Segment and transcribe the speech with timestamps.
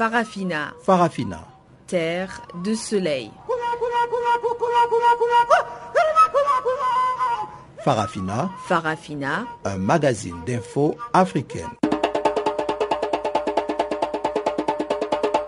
[0.00, 1.40] Farafina, Farafina.
[1.86, 3.30] terre de soleil.
[7.84, 11.68] Farafina, Farafina, un magazine d'infos africaine.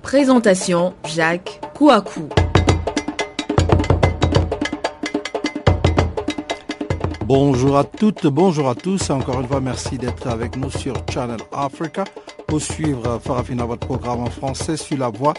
[0.03, 2.29] présentation Jacques Kouakou.
[7.25, 9.09] Bonjour à toutes, bonjour à tous.
[9.09, 12.05] Encore une fois, merci d'être avec nous sur Channel Africa
[12.53, 15.33] pour suivre Farafina, votre programme en français sur la voie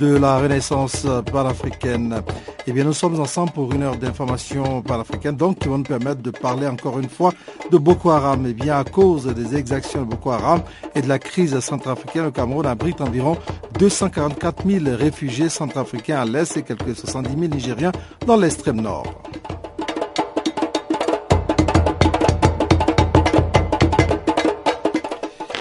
[0.00, 2.20] de la renaissance panafricaine.
[2.66, 6.22] Eh bien, nous sommes ensemble pour une heure d'information panafricaine, donc qui vont nous permettre
[6.22, 7.32] de parler encore une fois
[7.70, 8.44] de Boko Haram.
[8.48, 10.60] Eh bien, à cause des exactions de Boko Haram
[10.96, 13.36] et de la crise centrafricaine, le Cameroun abrite environ
[13.78, 17.92] 244 000 réfugiés centrafricains à l'est et quelques 70 000 Nigériens
[18.26, 19.22] dans l'extrême nord.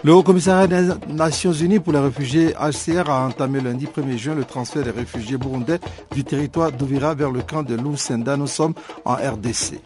[0.06, 4.44] Le Haut-Commissariat des Nations Unies pour les réfugiés HCR a entamé lundi 1er juin le
[4.44, 5.80] transfert des réfugiés burundais
[6.14, 8.38] du territoire d'Ouvira vers le camp de Lusenda.
[8.38, 9.80] Nous sommes en RDC.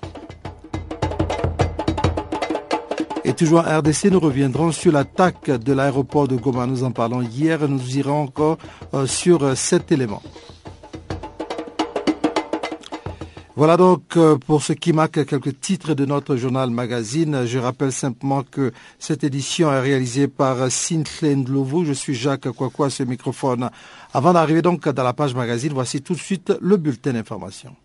[3.24, 6.66] Et toujours en RDC, nous reviendrons sur l'attaque de l'aéroport de Goma.
[6.66, 8.58] Nous en parlons hier et nous irons encore
[8.94, 10.22] euh, sur euh, cet élément.
[13.60, 17.46] Voilà donc euh, pour ce qui marque quelques titres de notre journal magazine.
[17.46, 21.86] Je rappelle simplement que cette édition est réalisée par Sinclair Ndlovu.
[21.86, 23.70] Je suis Jacques Kwakwa à ce microphone.
[24.14, 27.76] Avant d'arriver donc dans la page magazine, voici tout de suite le bulletin d'information.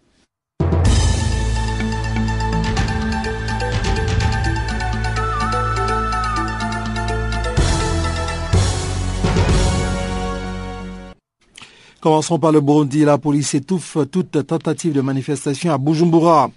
[12.04, 13.02] Commençons par le Burundi.
[13.02, 16.50] La police étouffe toute tentative de manifestation à Bujumbura.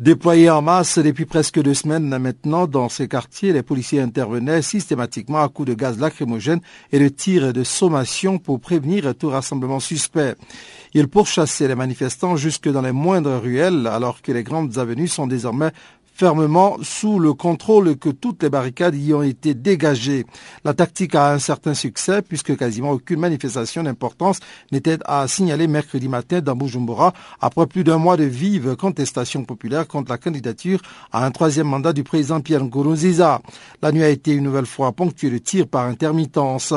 [0.00, 5.42] Déployés en masse depuis presque deux semaines maintenant dans ces quartiers, les policiers intervenaient systématiquement
[5.42, 6.60] à coups de gaz lacrymogène
[6.92, 10.34] et de tirs de sommation pour prévenir tout rassemblement suspect.
[10.94, 15.26] Ils pourchassaient les manifestants jusque dans les moindres ruelles alors que les grandes avenues sont
[15.26, 15.72] désormais
[16.16, 20.24] fermement sous le contrôle que toutes les barricades y ont été dégagées.
[20.64, 24.38] La tactique a un certain succès puisque quasiment aucune manifestation d'importance
[24.72, 27.12] n'était à signaler mercredi matin dans Bujumbura
[27.42, 30.80] après plus d'un mois de vive contestation populaire contre la candidature
[31.12, 33.42] à un troisième mandat du président Pierre Nkurunziza.
[33.82, 36.72] La nuit a été une nouvelle fois ponctuée de tirs par intermittence.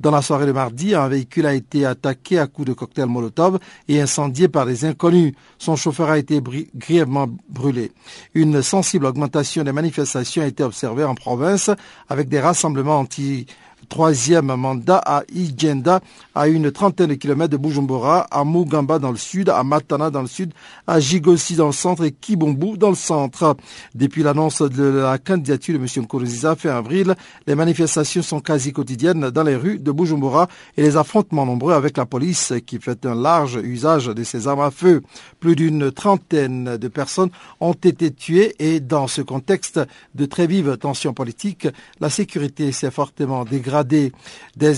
[0.00, 3.60] Dans la soirée de mardi, un véhicule a été attaqué à coups de cocktail Molotov
[3.86, 5.34] et incendié par des inconnus.
[5.58, 6.42] Son chauffeur a été
[6.74, 7.92] grièvement brûlé.
[8.34, 11.68] Une sensible augmentation des manifestations a été observée en province
[12.08, 13.44] avec des rassemblements anti
[13.90, 16.00] troisième mandat à Igenda,
[16.34, 20.22] à une trentaine de kilomètres de Bujumbura, à Mugamba dans le sud, à Matana dans
[20.22, 20.54] le sud,
[20.86, 23.56] à Jigossi dans le centre et Kibombu dans le centre.
[23.94, 26.04] Depuis l'annonce de la candidature de M.
[26.04, 30.96] Nkurunziza fin avril, les manifestations sont quasi quotidiennes dans les rues de Bujumbura et les
[30.96, 35.02] affrontements nombreux avec la police qui fait un large usage de ses armes à feu.
[35.40, 39.80] Plus d'une trentaine de personnes ont été tuées et dans ce contexte
[40.14, 41.66] de très vives tensions politiques,
[41.98, 44.12] la sécurité s'est fortement dégradée des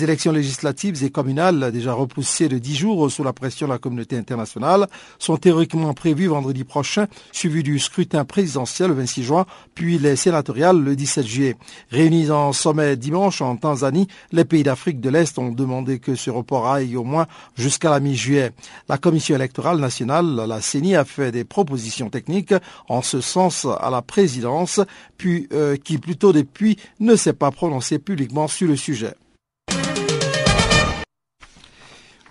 [0.05, 4.17] élections législatives et communales déjà repoussées de dix jours sous la pression de la communauté
[4.17, 4.87] internationale
[5.19, 10.81] sont théoriquement prévues vendredi prochain, suivi du scrutin présidentiel le 26 juin, puis les sénatoriales
[10.81, 11.57] le 17 juillet.
[11.91, 16.31] Réunis en sommet dimanche en Tanzanie, les pays d'Afrique de l'Est ont demandé que ce
[16.31, 17.27] report aille au moins
[17.57, 18.53] jusqu'à la mi-juillet.
[18.89, 22.55] La Commission électorale nationale, la CENI, a fait des propositions techniques
[22.89, 24.81] en ce sens à la présidence,
[25.17, 28.92] puis euh, qui plutôt depuis ne s'est pas prononcée publiquement sur le sujet.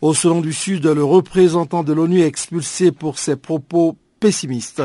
[0.01, 4.81] Au Soudan du Sud, le représentant de l'ONU est expulsé pour ses propos pessimistes.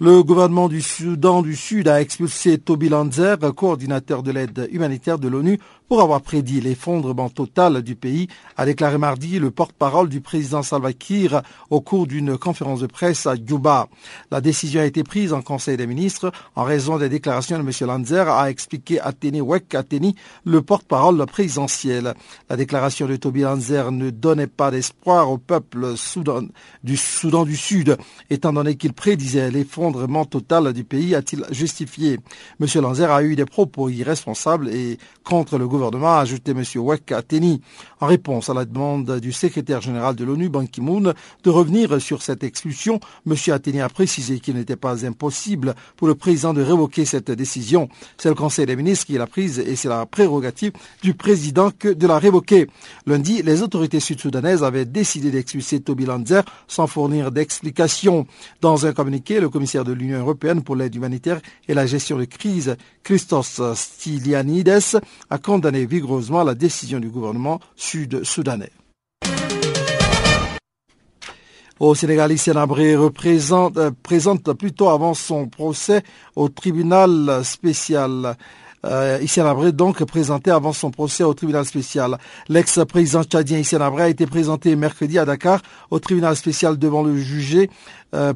[0.00, 5.26] Le gouvernement du Soudan du Sud a expulsé Toby Lanzer, coordinateur de l'aide humanitaire de
[5.26, 8.28] l'ONU, pour avoir prédit l'effondrement total du pays,
[8.58, 13.26] a déclaré mardi le porte-parole du président Salva Kiir au cours d'une conférence de presse
[13.26, 13.88] à Juba.
[14.30, 17.72] La décision a été prise en Conseil des ministres en raison des déclarations de M.
[17.88, 22.14] Lanzer, a expliqué Ateni Wek Ateni, le porte-parole présidentiel.
[22.50, 26.42] La déclaration de Toby Lanzer ne donnait pas d'espoir au peuple Soudan,
[26.84, 27.96] du Soudan du Sud,
[28.28, 29.87] étant donné qu'il prédisait l'effondrement
[30.30, 32.18] total du pays, a-t-il justifié?
[32.60, 32.66] M.
[32.82, 36.64] Lanzer a eu des propos irresponsables et contre le gouvernement gouvernement, a ajouté M.
[36.76, 37.60] Wek Ateni,
[38.00, 41.14] en réponse à la demande du secrétaire général de l'ONU, Ban Ki-moon,
[41.44, 42.98] de revenir sur cette expulsion.
[43.26, 43.34] M.
[43.52, 47.88] Ateni a précisé qu'il n'était pas impossible pour le président de révoquer cette décision.
[48.16, 51.88] C'est le Conseil des ministres qui l'a prise et c'est la prérogative du président que
[51.88, 52.66] de la révoquer.
[53.06, 58.26] Lundi, les autorités sud-soudanaises avaient décidé d'expulser Toby Lanzer sans fournir d'explications.
[58.60, 62.24] Dans un communiqué, le commissaire de l'Union européenne pour l'aide humanitaire et la gestion de
[62.24, 68.70] crise, Christos Stylianides, a condamné vigoureusement la décision du gouvernement sud-soudanais.
[71.80, 76.02] Au Sénégal, Issa Nabré représente, euh, présente plutôt avant son procès
[76.34, 78.36] au tribunal spécial.
[78.84, 82.18] Euh, Issa Nabré donc présenté avant son procès au tribunal spécial.
[82.48, 85.60] L'ex-président tchadien Issa Nabré a été présenté mercredi à Dakar
[85.90, 87.70] au tribunal spécial devant le jugé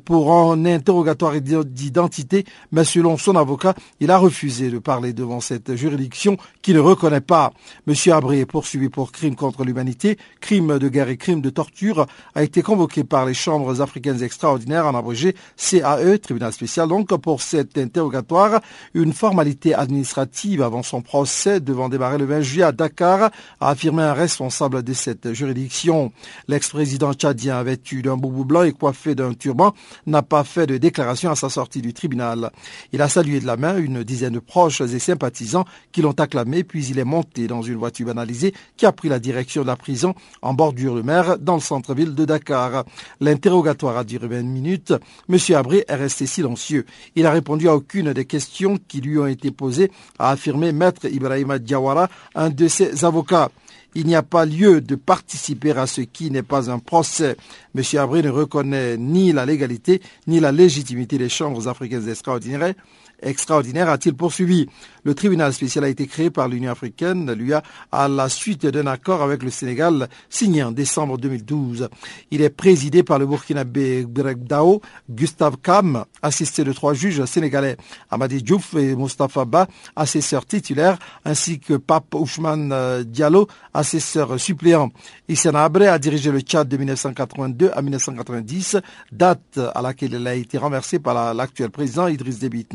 [0.05, 5.75] pour un interrogatoire d'identité, mais selon son avocat, il a refusé de parler devant cette
[5.77, 7.53] juridiction qui ne reconnaît pas.
[7.87, 12.07] Monsieur Abré est poursuivi pour crime contre l'humanité, crime de guerre et crime de torture,
[12.35, 17.41] a été convoqué par les chambres africaines extraordinaires en abrégé CAE, tribunal spécial donc pour
[17.43, 18.61] cet interrogatoire,
[18.95, 23.31] une formalité administrative avant son procès devant démarrer le 20 juillet à Dakar,
[23.61, 26.13] a affirmé un responsable de cette juridiction.
[26.49, 29.62] L'ex-président tchadien vêtu d'un boubou blanc et coiffé d'un turban
[30.07, 32.51] n'a pas fait de déclaration à sa sortie du tribunal.
[32.93, 36.65] Il a salué de la main une dizaine de proches et sympathisants qui l'ont acclamé,
[36.65, 39.77] puis il est monté dans une voiture banalisée qui a pris la direction de la
[39.77, 42.85] prison en bordure de mer dans le centre-ville de Dakar.
[43.21, 44.95] L'interrogatoire a duré 20 minutes.
[45.29, 46.87] Monsieur Abré est resté silencieux.
[47.15, 51.07] Il a répondu à aucune des questions qui lui ont été posées, a affirmé Maître
[51.07, 53.51] Ibrahima Diawara, un de ses avocats.
[53.95, 57.37] Il n'y a pas lieu de participer à ce qui n'est pas un procès.
[57.77, 57.83] M.
[57.99, 62.75] Abré ne reconnaît ni la légalité ni la légitimité des chambres africaines extraordinaires
[63.23, 64.69] extraordinaire, a-t-il poursuivi.
[65.05, 69.23] Le tribunal spécial a été créé par l'Union africaine, lui, à la suite d'un accord
[69.23, 71.89] avec le Sénégal signé en décembre 2012.
[72.31, 74.81] Il est présidé par le Burkinabé Dao,
[75.11, 77.77] Gustave Kam, assisté de trois juges sénégalais,
[78.11, 79.67] Amadi Diouf et Mustafa Ba,
[79.97, 84.91] assesseurs titulaires, ainsi que Pape Ousmane euh, Diallo, assesseur suppléant.
[85.29, 88.77] Issa Abré a dirigé le Tchad de 1982 à 1990,
[89.11, 92.67] date à laquelle il a été renversé par l'actuel président Idriss Déby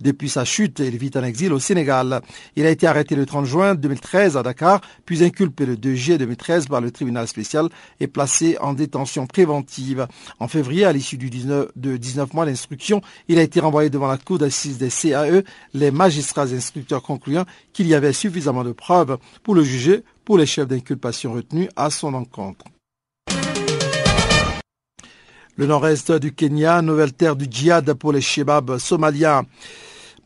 [0.00, 2.20] depuis sa chute, il vit en exil au Sénégal.
[2.56, 6.18] Il a été arrêté le 30 juin 2013 à Dakar, puis inculpé le 2 juillet
[6.18, 7.68] 2013 par le tribunal spécial
[8.00, 10.06] et placé en détention préventive.
[10.40, 14.08] En février, à l'issue du 19, de 19 mois d'instruction, il a été renvoyé devant
[14.08, 15.42] la cour d'assises des CAE,
[15.72, 20.46] les magistrats instructeurs concluant qu'il y avait suffisamment de preuves pour le juger pour les
[20.46, 22.64] chefs d'inculpation retenus à son encontre.
[25.56, 29.44] Le nord-est du Kenya, nouvelle terre du djihad pour les shebabs somaliens.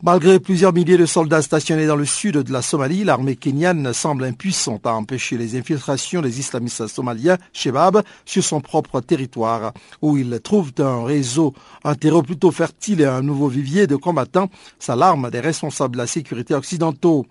[0.01, 4.23] Malgré plusieurs milliers de soldats stationnés dans le sud de la Somalie, l'armée kenyane semble
[4.23, 10.39] impuissante à empêcher les infiltrations des islamistes somaliens, Shebab, sur son propre territoire, où ils
[10.41, 11.53] trouvent un réseau,
[11.83, 14.49] un terreau plutôt fertile et un nouveau vivier de combattants,
[14.79, 17.27] s'alarme des responsables de la sécurité occidentaux.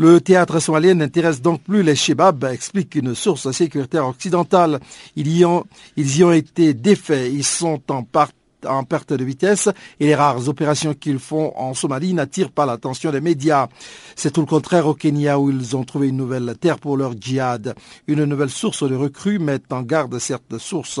[0.00, 4.78] Le théâtre somalien n'intéresse donc plus les Shebab, explique une source sécuritaire occidentale.
[5.16, 5.64] Ils y ont,
[5.96, 7.32] ils y ont été défaits.
[7.32, 9.68] Ils sont en partie en perte de vitesse
[10.00, 13.68] et les rares opérations qu'ils font en Somalie n'attirent pas l'attention des médias.
[14.16, 17.12] C'est tout le contraire au Kenya où ils ont trouvé une nouvelle terre pour leur
[17.18, 17.74] djihad.
[18.06, 21.00] Une nouvelle source de recrues met en garde cette source.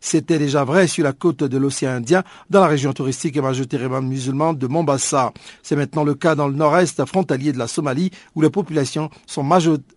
[0.00, 4.02] C'était déjà vrai sur la côte de l'océan Indien, dans la région touristique et majoritairement
[4.02, 5.32] musulmane de Mombasa.
[5.62, 9.44] C'est maintenant le cas dans le nord-est frontalier de la Somalie où les populations sont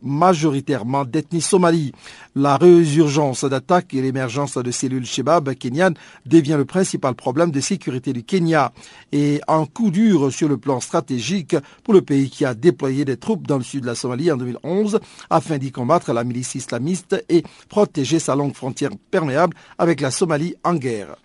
[0.01, 1.91] majoritairement d'ethnie somalie.
[2.35, 5.95] La résurgence d'attaques et l'émergence de cellules Shebab kenyanes
[6.25, 8.73] devient le principal le problème de sécurité du Kenya
[9.11, 13.17] et un coup dur sur le plan stratégique pour le pays qui a déployé des
[13.17, 17.23] troupes dans le sud de la Somalie en 2011 afin d'y combattre la milice islamiste
[17.29, 21.15] et protéger sa longue frontière perméable avec la Somalie en guerre.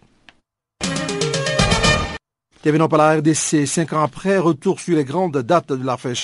[2.64, 3.66] Par la RDC.
[3.66, 6.16] Cinq ans après, retour sur les grandes dates de l'affaire.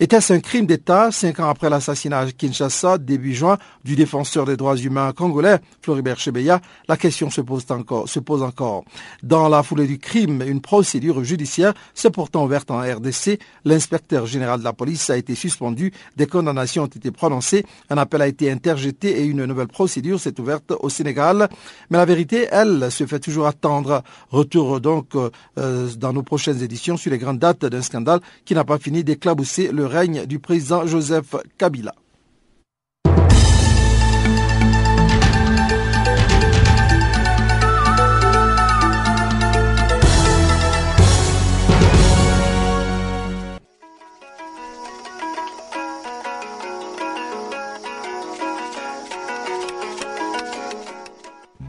[0.00, 4.56] Était-ce un crime d'État cinq ans après l'assassinat à Kinshasa, début juin, du défenseur des
[4.56, 6.60] droits humains congolais, Floribert Chebeya?
[6.86, 8.08] La question se pose encore.
[8.08, 8.84] Se pose encore.
[9.24, 13.40] Dans la foulée du crime, une procédure judiciaire s'est pourtant ouverte en RDC.
[13.64, 15.92] L'inspecteur général de la police a été suspendu.
[16.16, 17.66] Des condamnations ont été prononcées.
[17.90, 21.48] Un appel a été interjeté et une nouvelle procédure s'est ouverte au Sénégal.
[21.90, 24.04] Mais la vérité, elle, se fait toujours attendre.
[24.30, 28.62] Retour donc euh, dans nos prochaines éditions sur les grandes dates d'un scandale qui n'a
[28.62, 31.94] pas fini d'éclabousser le règne du président Joseph Kabila.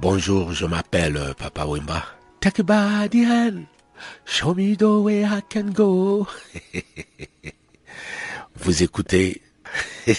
[0.01, 2.03] Bonjour, je m'appelle euh, Papa Wimba.
[2.41, 3.65] Take a body hand.
[4.25, 6.27] Show me the way I can go.
[8.61, 9.41] Vous écoutez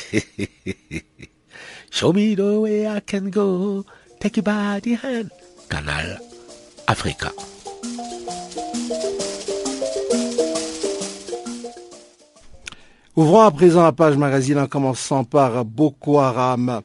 [1.90, 3.84] Show me the way I can go.
[4.20, 5.30] Take you by the hand.
[5.68, 6.18] Canal
[6.86, 7.32] Africa.
[13.16, 16.80] Ouvrons à présent la page magazine en commençant par Boko Haram.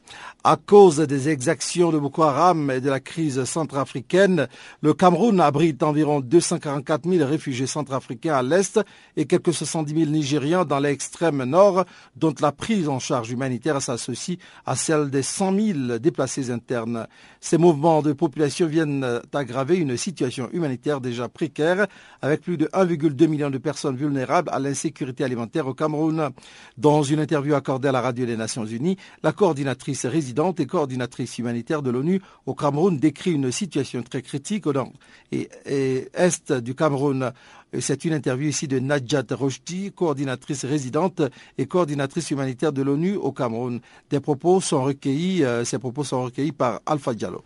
[0.48, 4.46] À cause des exactions de Boko Haram et de la crise centrafricaine,
[4.80, 8.78] le Cameroun abrite environ 244 000 réfugiés centrafricains à l'est
[9.16, 11.84] et quelques 70 000 Nigérians dans l'extrême nord,
[12.14, 15.52] dont la prise en charge humanitaire s'associe à celle des 100
[15.88, 17.08] 000 déplacés internes.
[17.40, 21.88] Ces mouvements de population viennent aggraver une situation humanitaire déjà précaire,
[22.22, 26.30] avec plus de 1,2 million de personnes vulnérables à l'insécurité alimentaire au Cameroun.
[26.78, 31.38] Dans une interview accordée à la radio des Nations Unies, la coordinatrice résidente et coordinatrice
[31.38, 34.92] humanitaire de l'ONU au Cameroun, décrit une situation très critique au nord
[35.32, 37.32] et, est du Cameroun.
[37.78, 41.22] C'est une interview ici de Najat Roshdi, coordinatrice résidente
[41.58, 43.80] et coordinatrice humanitaire de l'ONU au Cameroun.
[44.10, 47.42] Des propos sont recueillis, euh, ces propos sont recueillis par Alpha Diallo.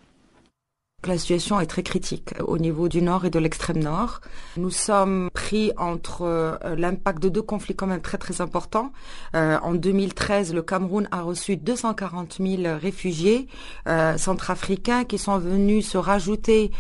[1.06, 4.20] La situation est très critique au niveau du nord et de l'extrême nord.
[4.58, 5.30] Nous sommes
[5.76, 8.92] entre euh, l'impact de deux conflits quand même très très importants.
[9.34, 13.48] Euh, en 2013, le Cameroun a reçu 240 000 réfugiés
[13.88, 16.70] euh, centrafricains qui sont venus se rajouter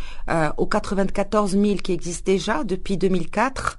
[0.58, 3.78] aux 94 000 qui existent déjà depuis 2004.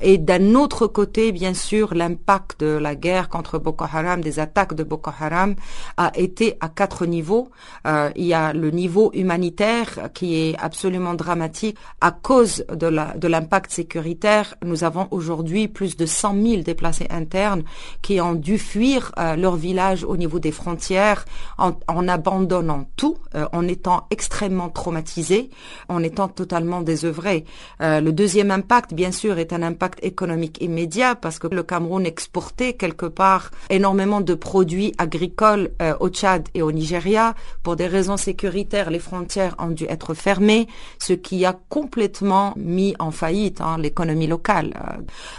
[0.00, 4.74] Et d'un autre côté, bien sûr, l'impact de la guerre contre Boko Haram, des attaques
[4.74, 5.54] de Boko Haram,
[5.96, 7.50] a été à quatre niveaux.
[7.84, 11.76] il y a le niveau humanitaire qui est absolument dramatique.
[12.00, 14.31] À cause de l'impact sécuritaire,
[14.64, 17.62] nous avons aujourd'hui plus de 100 000 déplacés internes
[18.02, 21.24] qui ont dû fuir euh, leur village au niveau des frontières
[21.58, 25.50] en, abandonnant tout, euh, en étant extrêmement traumatisés,
[25.88, 27.44] en étant totalement désœuvrés.
[27.80, 32.06] Euh, le deuxième impact, bien sûr, est un impact économique immédiat parce que le Cameroun
[32.06, 35.70] exportait quelque part énormément de produits agricoles
[36.00, 37.34] au Tchad et au Nigeria.
[37.62, 40.66] Pour des raisons sécuritaires, les frontières ont dû être fermé,
[40.98, 44.72] ce qui a complètement mis en faillite hein, l'économie Euh,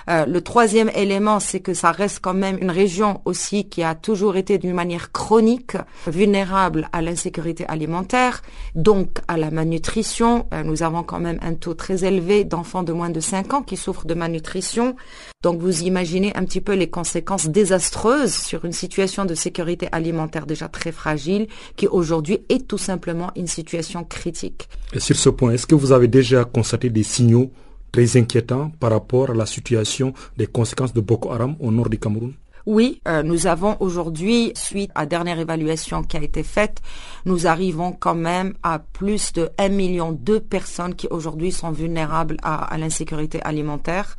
[0.10, 3.96] euh, le troisième élément, c'est que ça reste quand même une région aussi qui a
[3.96, 8.42] toujours été d'une manière chronique vulnérable à l'insécurité alimentaire,
[8.76, 10.48] donc à la malnutrition.
[10.54, 13.62] Euh, nous avons quand même un taux très élevé d'enfants de moins de 5 ans
[13.62, 14.96] qui souffrent de malnutrition.
[15.42, 20.46] Donc vous imaginez un petit peu les conséquences désastreuses sur une situation de sécurité alimentaire
[20.46, 24.70] déjà très fragile qui aujourd'hui est tout simplement une situation critique.
[24.98, 27.52] Sur ce point, est-ce que vous avez déjà constaté des signaux
[27.94, 32.00] très inquiétants par rapport à la situation des conséquences de Boko Haram au nord du
[32.00, 32.34] Cameroun
[32.66, 36.82] oui, euh, nous avons aujourd'hui, suite à dernière évaluation qui a été faite,
[37.26, 42.38] nous arrivons quand même à plus de 1 million de personnes qui aujourd'hui sont vulnérables
[42.42, 44.16] à, l'insécurité alimentaire.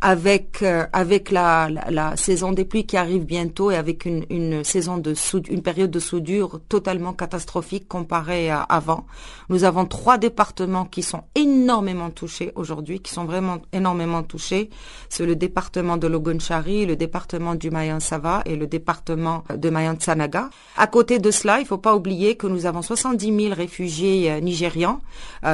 [0.00, 1.68] Avec euh, avec la,
[2.16, 5.14] saison des pluies qui arrive bientôt et avec une, saison de
[5.48, 9.06] une période de soudure totalement catastrophique comparée à avant,
[9.48, 14.70] nous avons trois départements qui sont énormément touchés aujourd'hui, qui sont vraiment énormément touchés.
[15.08, 20.50] C'est le département de Logonchari, le département du Sava et le département de Mayan-Sanaga.
[20.76, 24.30] À côté de cela, il ne faut pas oublier que nous avons 70 000 réfugiés
[24.30, 25.00] euh, nigérians,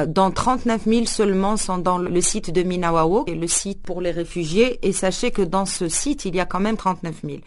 [0.07, 4.79] dont 39 000 seulement sont dans le site de Minawao, le site pour les réfugiés.
[4.87, 7.37] Et sachez que dans ce site, il y a quand même 39 000,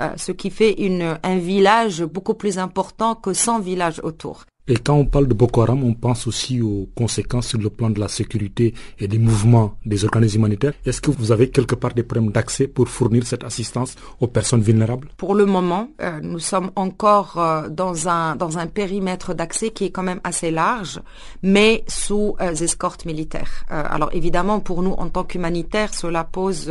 [0.00, 0.76] euh, ce qui fait
[1.22, 4.44] un village beaucoup plus important que 100 villages autour.
[4.70, 7.88] Et quand on parle de Boko Haram, on pense aussi aux conséquences sur le plan
[7.88, 10.74] de la sécurité et des mouvements des organismes humanitaires.
[10.84, 14.60] Est-ce que vous avez quelque part des problèmes d'accès pour fournir cette assistance aux personnes
[14.60, 15.08] vulnérables?
[15.16, 19.86] Pour le moment, euh, nous sommes encore euh, dans un dans un périmètre d'accès qui
[19.86, 21.00] est quand même assez large,
[21.42, 23.64] mais sous euh, escortes militaires.
[23.70, 26.70] alors évidemment, pour nous en tant qu'humanitaires, cela pose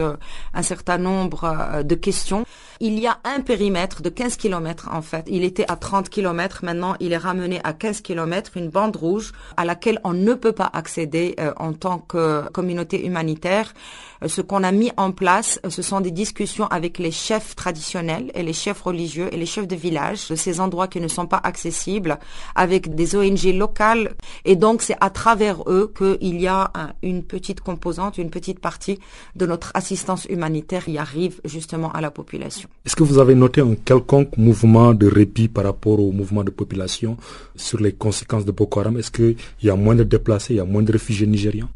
[0.53, 2.45] un certain nombre de questions.
[2.79, 5.25] Il y a un périmètre de 15 km en fait.
[5.27, 9.33] Il était à 30 km, maintenant il est ramené à 15 km, une bande rouge
[9.55, 13.73] à laquelle on ne peut pas accéder euh, en tant que communauté humanitaire.
[14.23, 17.55] Euh, ce qu'on a mis en place, euh, ce sont des discussions avec les chefs
[17.55, 21.07] traditionnels et les chefs religieux et les chefs de village de ces endroits qui ne
[21.07, 22.17] sont pas accessibles,
[22.55, 24.15] avec des ONG locales.
[24.45, 26.71] Et donc c'est à travers eux qu'il y a
[27.01, 28.99] une petite composante, une petite partie
[29.35, 32.69] de notre assistance humanitaire qui arrive justement à la population.
[32.85, 36.51] Est-ce que vous avez noté un quelconque mouvement de répit par rapport au mouvement de
[36.51, 37.17] population
[37.55, 38.97] sur les conséquences de Boko Haram?
[38.97, 41.69] Est-ce qu'il y a moins de déplacés, il y a moins de réfugiés nigériens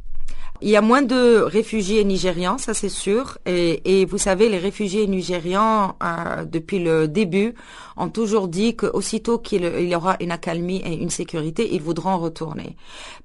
[0.63, 3.39] Il y a moins de réfugiés nigérians, ça c'est sûr.
[3.47, 7.55] Et, vous savez, les réfugiés nigérians, euh, depuis le début,
[7.97, 12.75] ont toujours dit qu'aussitôt qu'il y aura une accalmie et une sécurité, ils voudront retourner.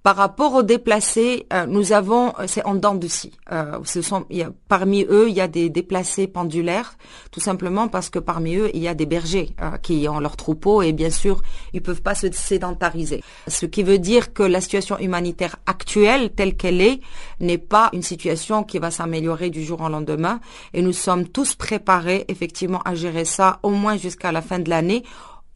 [0.03, 3.33] Par rapport aux déplacés, euh, nous avons, c'est en dents de scie.
[3.53, 6.97] Euh, ce sont, il y a, parmi eux, il y a des déplacés pendulaires,
[7.33, 9.51] tout simplement parce que parmi eux, il y a des bergers
[9.83, 11.43] qui ont leurs troupeaux et bien sûr,
[11.75, 13.23] ils peuvent pas se sédentariser.
[13.47, 17.01] Ce qui veut dire que la situation humanitaire actuelle, telle qu'elle est,
[17.41, 20.41] n'est pas une situation qui va s'améliorer du jour au lendemain
[20.73, 24.71] et nous sommes tous préparés effectivement à gérer ça au moins jusqu'à la fin de
[24.71, 25.05] l'année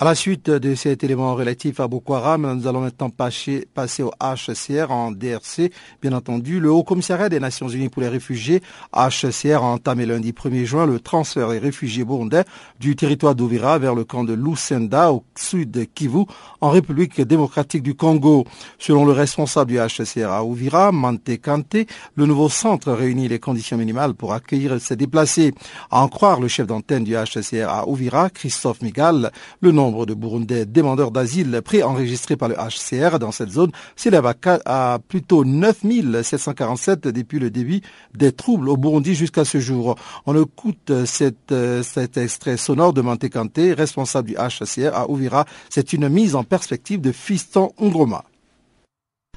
[0.03, 4.03] À la suite de cet élément relatif à Boko Haram, nous allons maintenant passer, passer,
[4.03, 5.71] au HCR en DRC.
[6.03, 10.33] Bien entendu, le Haut Commissariat des Nations Unies pour les réfugiés, HCR, a entamé lundi
[10.33, 12.43] 1er juin le transfert des réfugiés burundais
[12.81, 16.25] du territoire d'Ouvira vers le camp de Lusenda au sud de Kivu,
[16.61, 18.45] en République démocratique du Congo.
[18.81, 23.77] Selon le responsable du HCR à Ouvira, Mante Kante, le nouveau centre réunit les conditions
[23.77, 25.55] minimales pour accueillir ces déplacés.
[25.93, 29.31] À en croire le chef d'antenne du HCR à Ouvira, Christophe Migal,
[29.61, 34.27] le nombre nombre de Burundais demandeurs d'asile préenregistrés par le HCR dans cette zone s'élève
[34.65, 37.81] à, plutôt 9747 depuis le début
[38.15, 39.97] des troubles au Burundi jusqu'à ce jour.
[40.27, 45.45] On écoute cet, cet extrait sonore de Mantekante, responsable du HCR à Ouvira.
[45.71, 48.25] C'est une mise en perspective de Fiston Ngroma.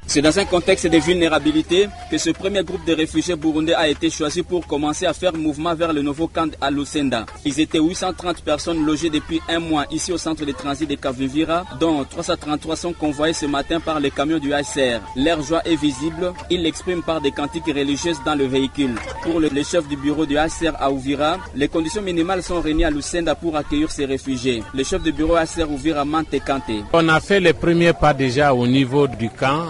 [0.07, 4.09] C'est dans un contexte de vulnérabilité que ce premier groupe de réfugiés burundais a été
[4.09, 7.25] choisi pour commencer à faire mouvement vers le nouveau camp à Lucenda.
[7.43, 11.65] Ils étaient 830 personnes logées depuis un mois ici au centre de transit de Kavivira,
[11.79, 15.01] dont 333 sont convoyés ce matin par les camions du HCR.
[15.17, 18.95] Leur joie est visible, ils l'expriment par des cantiques religieuses dans le véhicule.
[19.23, 22.91] Pour le, chef du bureau du HCR à Ouvira, les conditions minimales sont réunies à
[22.91, 24.63] Lucenda pour accueillir ces réfugiés.
[24.73, 26.85] Le chef du bureau HCR Ouvira Mante Kante.
[26.93, 29.65] On a fait les premiers pas déjà au niveau du camp.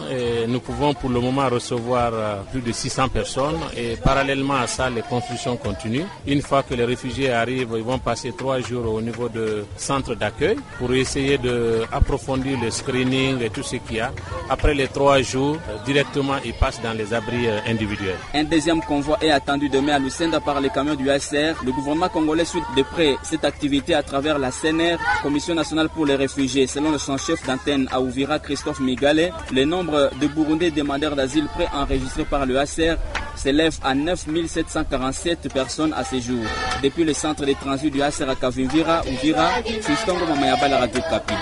[0.48, 4.90] Nous pouvons pour le moment recevoir euh, plus de 600 personnes et parallèlement à ça,
[4.90, 6.06] les constructions continuent.
[6.28, 10.16] Une fois que les réfugiés arrivent, ils vont passer trois jours au niveau de centre
[10.16, 14.12] d'accueil pour essayer d'approfondir le screening et tout ce qu'il y a.
[14.50, 18.18] Après les trois jours, euh, directement, ils passent dans les abris euh, individuels.
[18.34, 21.56] Un deuxième convoi est attendu demain à Lucenda par les camions du SR.
[21.66, 26.06] Le gouvernement congolais suit de près cette activité à travers la CNR, Commission nationale pour
[26.06, 26.68] les réfugiés.
[26.68, 32.25] Selon le chef d'antenne à Ouvira, Christophe Migale, le nombre de Burundais demandeurs d'asile préenregistrés
[32.25, 32.97] par le HCR
[33.36, 36.43] s'élève à 9 747 personnes à ce jour.
[36.84, 39.49] Depuis le centre de transit du HCR à Kavimvira, Ouvira,
[39.82, 41.34] Fistongo Mamayaba, la radio Kapi.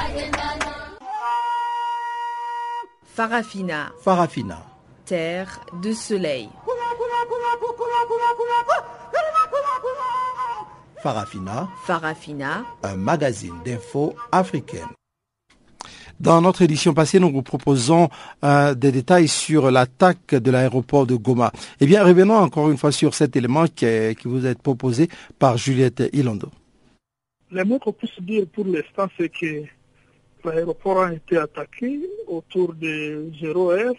[3.16, 3.92] Farafina.
[4.02, 4.58] Farafina.
[5.06, 6.50] Terre de soleil.
[11.04, 11.68] Farafina.
[11.86, 12.64] Farafina.
[12.82, 14.88] Un magazine d'infos africaine.
[16.24, 18.08] Dans notre édition passée, nous vous proposons
[18.46, 21.52] euh, des détails sur l'attaque de l'aéroport de Goma.
[21.82, 26.02] Eh bien, revenons encore une fois sur cet élément qui, vous est proposé par Juliette
[26.14, 26.48] Ilondo.
[27.52, 29.64] Le mot qu'on puisse dire pour l'instant, c'est que
[30.46, 33.94] l'aéroport a été attaqué autour de 0R,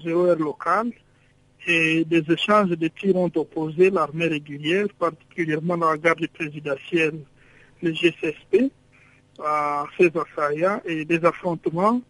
[0.00, 0.92] 0R local,
[1.66, 7.18] et des échanges de tirs ont opposé l'armée régulière, particulièrement la garde présidentielle,
[7.82, 8.70] le GCSP,
[9.44, 12.00] à ces assaillants et des affrontements,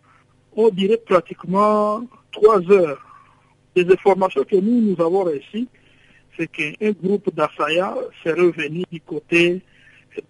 [0.56, 3.04] on dirait pratiquement trois heures.
[3.76, 5.68] Les informations que nous, nous avons reçues,
[6.36, 9.62] c'est qu'un groupe d'assaillants s'est revenu du côté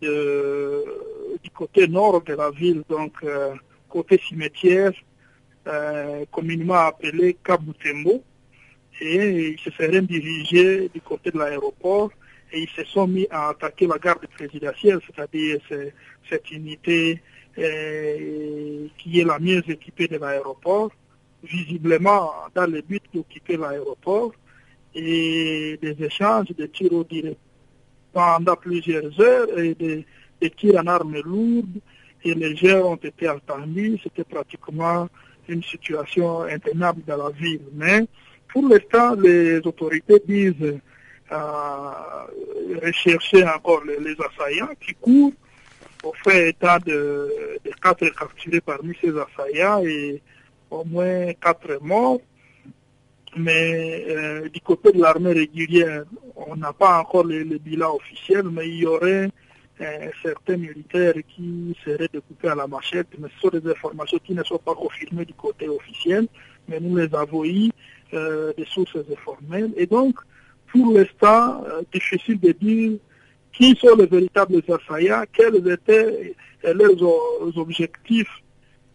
[0.02, 0.84] de,
[1.42, 3.54] du côté nord de la ville, donc euh,
[3.88, 4.92] côté cimetière,
[5.66, 8.22] euh, communément appelé Kabutembo.
[9.00, 12.11] et ils se seraient dirigés du côté de l'aéroport
[12.52, 15.61] et ils se sont mis à attaquer la garde présidentielle, c'est-à-dire
[16.28, 17.20] cette unité
[17.58, 20.90] euh, qui est la mieux équipée de l'aéroport,
[21.42, 24.32] visiblement dans le but d'occuper l'aéroport
[24.94, 27.38] et des échanges de tirs au direct
[28.12, 30.04] pendant plusieurs heures et des,
[30.56, 31.80] tirs en armes lourdes
[32.24, 33.98] et gens ont été entendus.
[34.02, 35.08] C'était pratiquement
[35.48, 37.62] une situation intenable dans la ville.
[37.74, 38.06] Mais
[38.52, 40.78] pour l'instant, les autorités disent
[41.30, 45.32] rechercher encore les, assaillants qui courent.
[46.04, 50.22] On fait état de, quatre capturés parmi ces assaillants et
[50.70, 52.20] au moins quatre morts.
[53.36, 58.68] Mais euh, du côté de l'armée régulière, on n'a pas encore le, bilan officiel, mais
[58.68, 59.30] il y aurait
[59.80, 64.34] euh, certains militaires qui seraient découpés à la machette, mais ce sont des informations qui
[64.34, 66.26] ne sont pas confirmées du côté officiel,
[66.68, 67.70] mais nous les avons eu
[68.14, 69.72] euh, des sources informelles.
[69.76, 70.18] Et donc,
[70.70, 72.98] pour l'instant, euh, difficile de dire
[73.52, 78.31] qui sont les véritables assaillants, quels étaient leurs objectifs.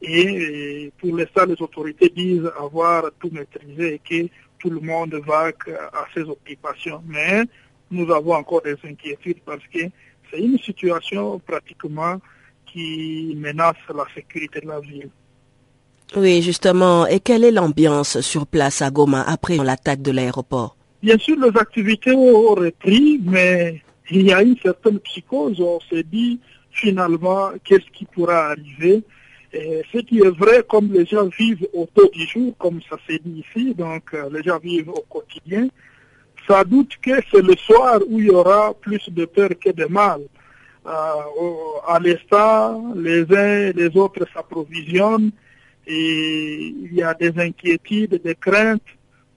[0.02, 5.48] Et, pour l'instant, les autorités disent avoir tout maîtrisé et que tout le monde va
[5.48, 7.02] à ses occupations.
[7.08, 7.44] Mais
[7.92, 9.80] nous avons encore des inquiétudes parce que
[10.30, 12.20] c'est une situation pratiquement
[12.66, 15.10] qui menace la sécurité de la ville.
[16.16, 17.08] Oui, justement.
[17.08, 20.76] Et quelle est l'ambiance sur place à Goma après l'attaque de l'aéroport?
[21.04, 25.60] Bien sûr, les activités ont repris, mais il y a une certaine psychose.
[25.60, 26.40] On s'est dit
[26.72, 29.04] finalement qu'est-ce qui pourra arriver?
[29.52, 33.20] Ce qui est vrai, comme les gens vivent au taux du jour, comme ça s'est
[33.22, 35.68] dit ici, donc euh, les gens vivent au quotidien,
[36.48, 39.86] ça doute que c'est le soir où il y aura plus de peur que de
[39.86, 40.22] mal.
[40.88, 40.90] Euh,
[41.86, 45.32] à l'instant, les uns et les autres s'approvisionnent
[45.86, 48.82] et il y a des inquiétudes, des craintes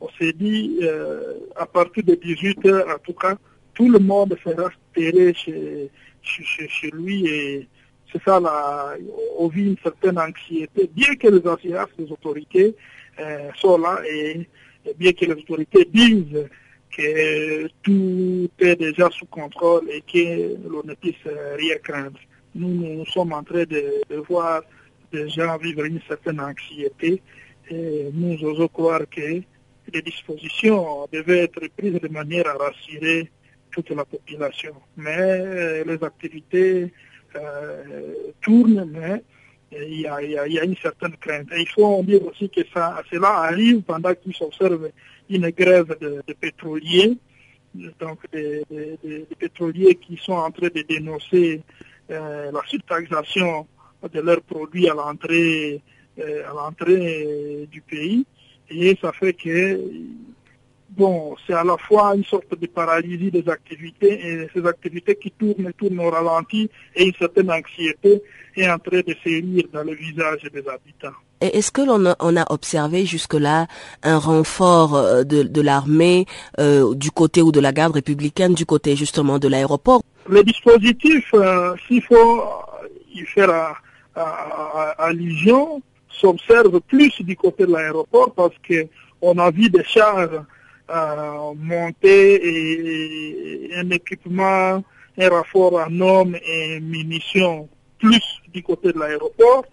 [0.01, 3.37] on s'est dit, euh, à partir de 18 heures, en tout cas,
[3.75, 5.91] tout le monde sera terré chez,
[6.23, 7.69] chez, lui et
[8.13, 8.95] c'est ça, là,
[9.39, 12.75] on vit une certaine anxiété, bien que les anciens, les autorités
[13.19, 14.49] euh, sont là et,
[14.97, 16.47] bien que les autorités disent
[16.97, 21.15] que tout est déjà sous contrôle et que l'on ne puisse
[21.57, 22.19] rien craindre.
[22.55, 24.63] Nous, nous sommes en train de, de voir
[25.13, 27.21] des gens vivre une certaine anxiété
[27.71, 29.43] et nous osons croire que
[29.93, 33.31] les dispositions devaient être prises de manière à rassurer
[33.71, 34.75] toute la population.
[34.97, 36.93] Mais euh, les activités
[37.37, 39.23] euh, tournent, mais
[39.75, 41.49] euh, il y, a, une certaine crainte.
[41.53, 44.91] Et il faut dire aussi que ça, cela arrive pendant qu'ils s'observe
[45.29, 47.17] une grève de, pétroliers,
[47.99, 48.65] donc des,
[49.39, 51.61] pétroliers qui sont en train de dénoncer
[52.09, 53.67] la surtaxation
[54.13, 55.83] de leurs produits à l'entrée
[57.69, 58.25] du pays.
[58.71, 59.81] Et ça fait que,
[60.91, 65.31] bon, c'est à la fois une sorte de paralysie des activités et ces activités qui
[65.31, 68.23] tournent, tournent au ralenti et une certaine anxiété
[68.57, 71.17] est en train de sérir dans le visage des habitants.
[71.43, 73.67] Et est-ce que l'on a, on a observé jusque-là
[74.03, 76.25] un renfort euh, de, l'armée
[76.59, 80.03] euh, du côté ou de la garde républicaine, du côté justement de l'aéroport?
[80.29, 82.43] Le dispositif, euh, s'il faut
[83.15, 83.75] y faire
[84.99, 85.83] allusion,
[86.21, 90.45] s'observe plus du côté de l'aéroport parce qu'on a vu des chars
[90.89, 94.85] euh, monter et, un équipement,
[95.19, 99.65] un rapport en hommes et munitions plus du côté de l'aéroport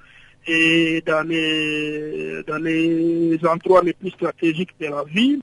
[0.48, 5.42] et dans les, dans les endroits les plus stratégiques de la ville.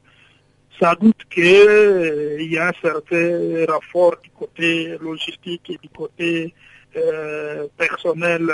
[0.81, 6.55] Ça doute qu'il euh, y a un certain rapport du côté logistique et du côté
[6.97, 8.51] euh, personnel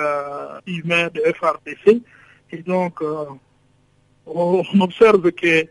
[0.66, 2.02] humain de FRDC
[2.50, 3.24] et donc, euh,
[4.26, 5.68] on observe qu'il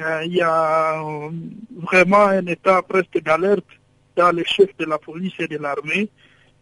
[0.00, 1.30] euh, y a euh,
[1.70, 3.66] vraiment un état presque d'alerte
[4.16, 6.08] dans les chefs de la police et de l'armée.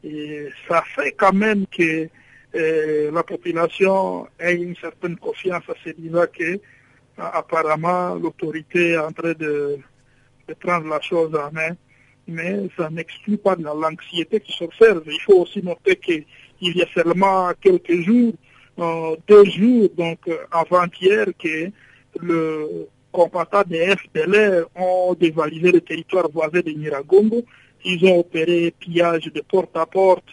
[0.05, 2.09] Et ça fait quand même que
[2.55, 6.59] la population ait une certaine confiance à se disant que
[7.19, 9.79] apparemment l'autorité est en train de,
[10.49, 11.77] de, prendre la chose en main,
[12.27, 15.03] mais ça n'exclut pas l'anxiété qui s'observe.
[15.07, 16.25] Il faut aussi noter qu'il
[16.61, 18.33] y a seulement quelques jours,
[18.77, 21.71] deux jours, donc euh, avant-hier, que
[22.21, 27.43] le combattant des FDLR ont dévalisé le territoire voisin de Niragongo.
[27.85, 30.25] Ils ont opéré pillage de porte à porte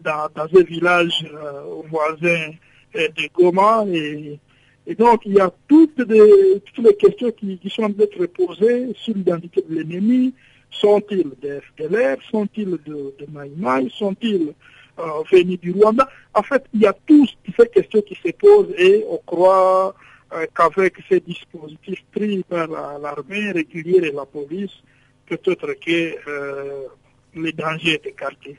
[0.00, 2.52] dans, un village euh, voisin
[2.96, 3.84] euh, de Goma.
[3.92, 4.38] Et,
[4.94, 9.74] donc, il y a toutes, les, questions qui, qui sont d'être posées sur l'identité de
[9.74, 10.34] l'ennemi.
[10.70, 13.90] Sont-ils des FDLR Sont-ils de, de Maïmaï?
[13.90, 14.54] Sont-ils
[14.98, 16.08] euh, venus du Rwanda.
[16.34, 19.94] En fait, il y a toutes ces questions qui se posent et on croit
[20.54, 24.82] qu'avec ces dispositifs pris par l'armée régulière et la police,
[25.26, 26.18] peut-être que
[27.34, 28.58] les dangers est écarté.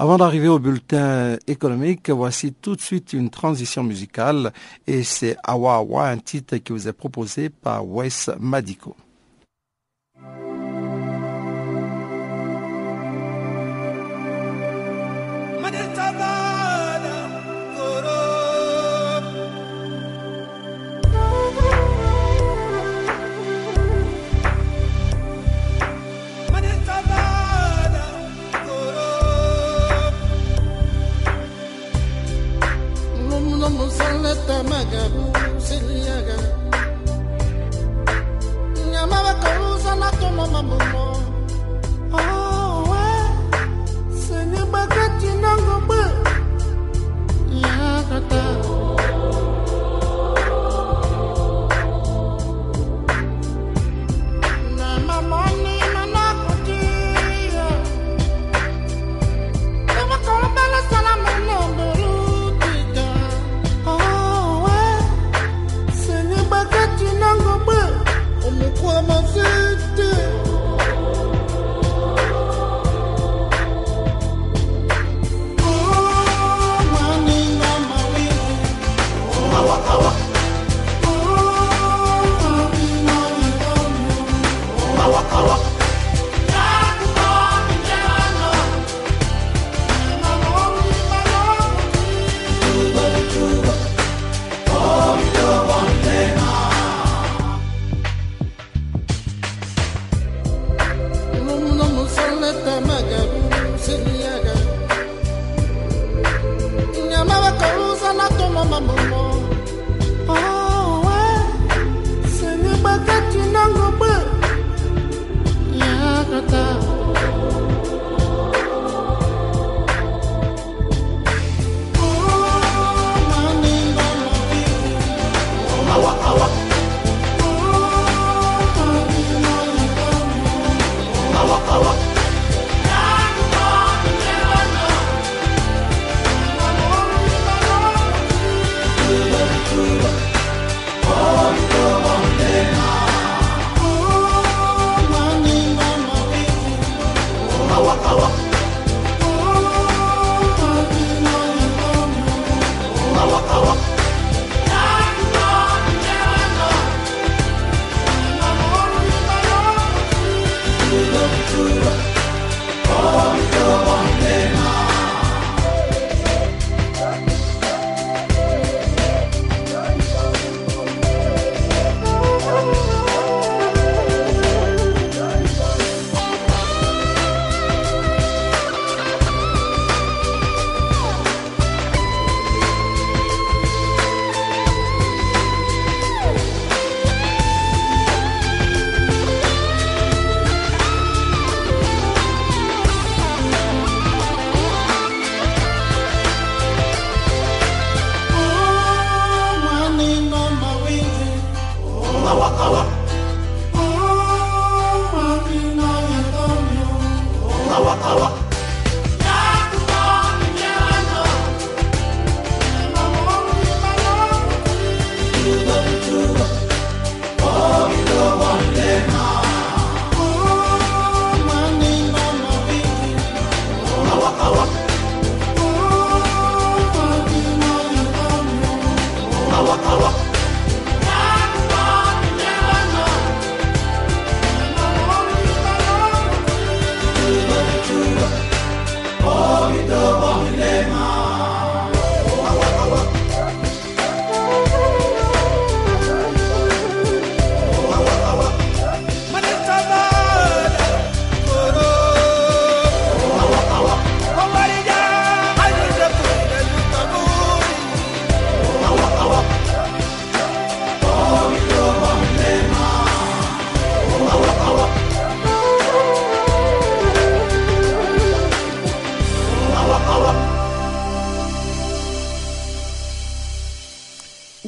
[0.00, 4.52] Avant d'arriver au bulletin économique, voici tout de suite une transition musicale
[4.86, 8.94] et c'est Awa Awa, un titre qui vous est proposé par Wes Madiko.
[15.60, 16.37] Maditaba
[38.90, 41.17] Nyamaba karuza na tomo mamumo.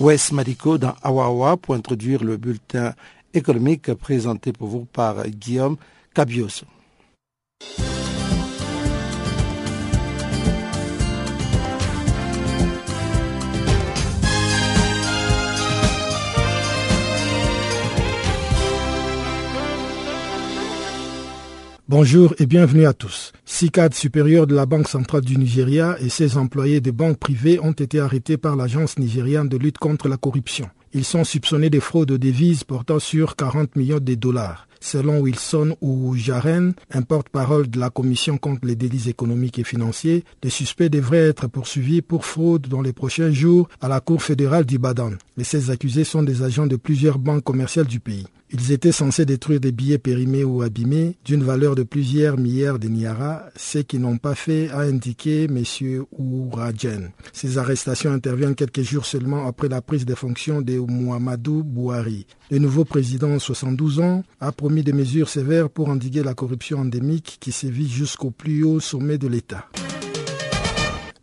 [0.01, 2.95] Wes Madiko dans Awawa pour introduire le bulletin
[3.35, 5.77] économique présenté pour vous par Guillaume
[6.15, 6.65] Cabios.
[21.91, 23.33] Bonjour et bienvenue à tous.
[23.45, 27.59] Six cadres supérieurs de la Banque centrale du Nigeria et ses employés de banques privées
[27.59, 30.71] ont été arrêtés par l'Agence nigériane de lutte contre la corruption.
[30.95, 34.69] Ils sont soupçonnés de fraude de devises portant sur 40 millions de dollars.
[34.81, 40.25] Selon Wilson ou Jaren, un porte-parole de la Commission contre les délits économiques et financiers,
[40.43, 44.65] les suspects devraient être poursuivis pour fraude dans les prochains jours à la Cour fédérale
[44.65, 45.13] d'Ibadan.
[45.37, 48.27] Les 16 accusés sont des agents de plusieurs banques commerciales du pays.
[48.53, 52.89] Ils étaient censés détruire des billets périmés ou abîmés d'une valeur de plusieurs milliards de
[52.89, 55.63] niara, ce qu'ils n'ont pas fait, a indiqué M.
[56.19, 57.13] Ourajen.
[57.33, 62.27] Ces arrestations interviennent quelques jours seulement après la prise de fonctions de Muhammadou Bouhari.
[62.51, 64.25] Le nouveau président, 72 ans,
[64.71, 69.27] des mesures sévères pour endiguer la corruption endémique qui sévit jusqu'au plus haut sommet de
[69.27, 69.67] l'État.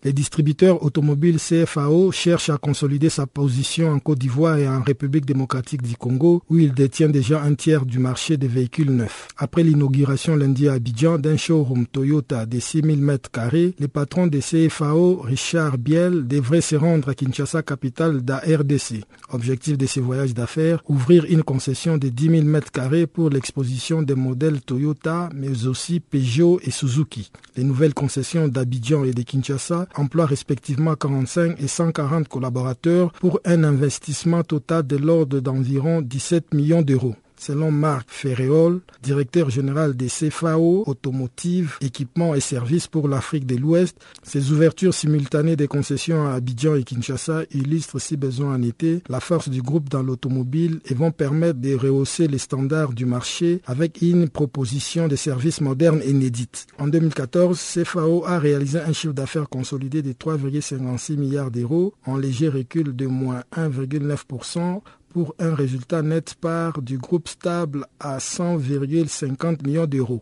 [0.03, 5.25] Les distributeurs automobiles CFAO cherchent à consolider sa position en Côte d'Ivoire et en République
[5.25, 9.27] démocratique du Congo, où il détient déjà un tiers du marché des véhicules neufs.
[9.37, 14.39] Après l'inauguration lundi à Abidjan d'un showroom Toyota de 6000 mètres carrés, les patrons des
[14.39, 19.03] CFAO, Richard Biel, devrait se rendre à Kinshasa, capitale de la RDC.
[19.31, 24.03] Objectif de ce voyage d'affaires, ouvrir une concession de 10 000 mètres carrés pour l'exposition
[24.03, 27.31] des modèles Toyota, mais aussi Peugeot et Suzuki.
[27.55, 33.63] Les nouvelles concessions d'Abidjan et de Kinshasa emploie respectivement 45 et 140 collaborateurs pour un
[33.63, 37.15] investissement total de l'ordre d'environ 17 millions d'euros.
[37.39, 43.97] Selon Marc Ferréol, directeur général des CFAO Automotive, Équipements et Services pour l'Afrique de l'Ouest,
[44.23, 49.19] ces ouvertures simultanées des concessions à Abidjan et Kinshasa illustrent, si besoin en été, la
[49.19, 54.01] force du groupe dans l'automobile et vont permettre de rehausser les standards du marché avec
[54.01, 56.65] une proposition de services modernes inédite.
[56.79, 62.49] En 2014, CFAO a réalisé un chiffre d'affaires consolidé de 3,56 milliards d'euros, en léger
[62.49, 64.81] recul de moins 1,9%
[65.17, 70.21] pour un résultat net part du groupe stable à 100,50 millions d'euros.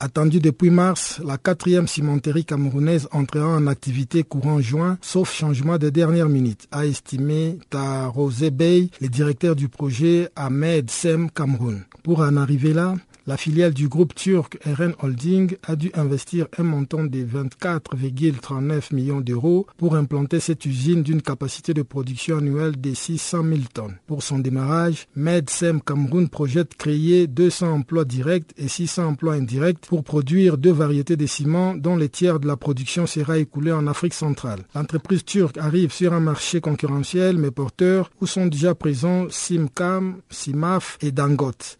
[0.00, 5.88] Attendu depuis mars, la quatrième cimenterie camerounaise entrera en activité courant juin, sauf changement de
[5.88, 11.84] dernière minute, a estimé Tarosé Bey, le directeur du projet Ahmed Sem Cameroun.
[12.02, 16.64] Pour en arriver là, la filiale du groupe turc RN Holding a dû investir un
[16.64, 22.94] montant de 24,39 millions d'euros pour implanter cette usine d'une capacité de production annuelle de
[22.94, 23.96] 600 000 tonnes.
[24.06, 30.02] Pour son démarrage, MedSem Cameroun projette créer 200 emplois directs et 600 emplois indirects pour
[30.02, 34.14] produire deux variétés de ciment dont les tiers de la production sera écoulé en Afrique
[34.14, 34.60] centrale.
[34.74, 40.98] L'entreprise turque arrive sur un marché concurrentiel mais porteur où sont déjà présents Simcam, Simaf
[41.00, 41.78] et Dangote.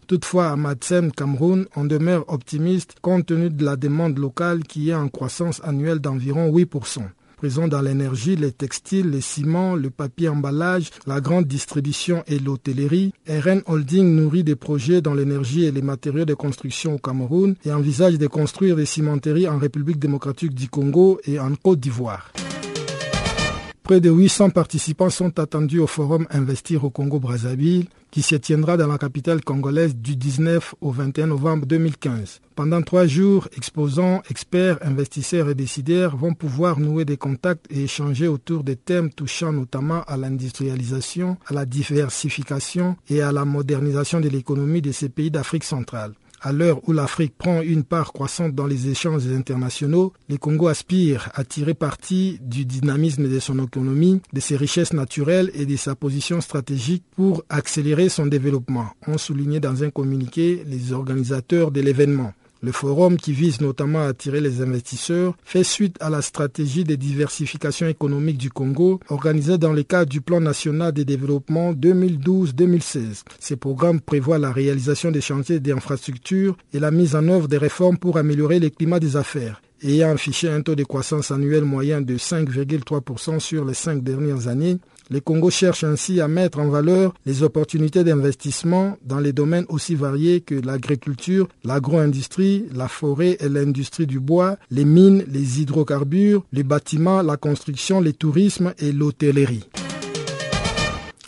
[1.75, 6.51] On demeure optimiste compte tenu de la demande locale qui est en croissance annuelle d'environ
[6.51, 7.01] 8%
[7.43, 13.11] présent dans l'énergie, les textiles, les ciments, le papier emballage, la grande distribution et l'hôtellerie.
[13.27, 17.73] RN Holding nourrit des projets dans l'énergie et les matériaux de construction au Cameroun et
[17.73, 22.31] envisage de construire des cimenteries en République démocratique du Congo et en Côte d'Ivoire.
[23.83, 28.87] Près de 800 participants sont attendus au forum Investir au Congo-Brazzaville qui se tiendra dans
[28.87, 32.39] la capitale congolaise du 19 au 21 novembre 2015.
[32.55, 38.29] Pendant trois jours, exposants, experts, investisseurs et décideurs vont pouvoir nouer des contacts et échanger
[38.29, 44.29] autour des thèmes touchant notamment à l'industrialisation, à la diversification et à la modernisation de
[44.29, 46.13] l'économie de ces pays d'Afrique centrale.
[46.45, 51.29] À l'heure où l'Afrique prend une part croissante dans les échanges internationaux, le Congo aspire
[51.35, 55.95] à tirer parti du dynamisme de son économie, de ses richesses naturelles et de sa
[55.95, 62.33] position stratégique pour accélérer son développement, ont souligné dans un communiqué les organisateurs de l'événement.
[62.63, 66.95] Le forum, qui vise notamment à attirer les investisseurs, fait suite à la stratégie de
[66.95, 73.23] diversification économique du Congo organisée dans le cadre du Plan national de développement 2012-2016.
[73.41, 77.97] Ce programme prévoit la réalisation des chantiers d'infrastructures et la mise en œuvre des réformes
[77.97, 82.15] pour améliorer le climat des affaires ayant affiché un taux de croissance annuel moyen de
[82.15, 84.77] 5,3% sur les cinq dernières années,
[85.13, 89.93] le Congo cherche ainsi à mettre en valeur les opportunités d'investissement dans les domaines aussi
[89.93, 96.63] variés que l'agriculture, l'agro-industrie, la forêt et l'industrie du bois, les mines, les hydrocarbures, les
[96.63, 99.67] bâtiments, la construction, le tourisme et l'hôtellerie.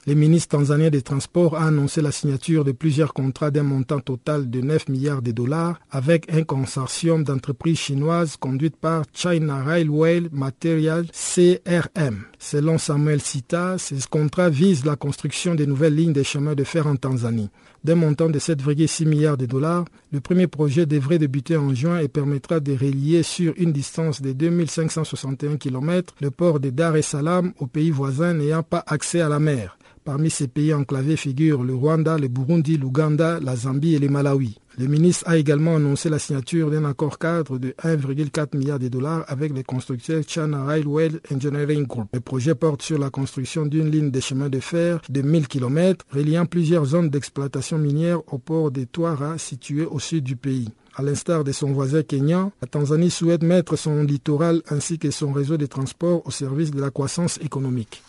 [0.08, 4.52] Le ministre tanzanien des Transports a annoncé la signature de plusieurs contrats d'un montant total
[4.52, 11.08] de 9 milliards de dollars avec un consortium d'entreprises chinoises conduites par China Railway Material
[11.12, 12.26] CRM.
[12.38, 16.86] Selon Samuel Sita, ces contrats visent la construction de nouvelles lignes de chemin de fer
[16.86, 17.50] en Tanzanie.
[17.84, 22.10] D'un montant de 7,6 milliards de dollars, le premier projet devrait débuter en juin et
[22.10, 27.54] permettra de relier sur une distance de 2561 km le port de Dar es Salaam
[27.60, 29.80] aux pays voisins n'ayant pas accès à la mer.
[30.06, 34.60] Parmi ces pays enclavés figurent le Rwanda, le Burundi, l'Ouganda, la Zambie et le Malawi.
[34.78, 39.26] Le ministre a également annoncé la signature d'un accord cadre de 1,4 milliard de dollars
[39.28, 42.10] avec le constructeur China Railway Engineering Group.
[42.14, 46.06] Le projet porte sur la construction d'une ligne de chemin de fer de 1000 km
[46.12, 50.70] reliant plusieurs zones d'exploitation minière au port de Twara situé au sud du pays.
[50.96, 55.32] À l'instar de son voisin kenyan, la Tanzanie souhaite mettre son littoral ainsi que son
[55.32, 58.04] réseau de transport au service de la croissance économique.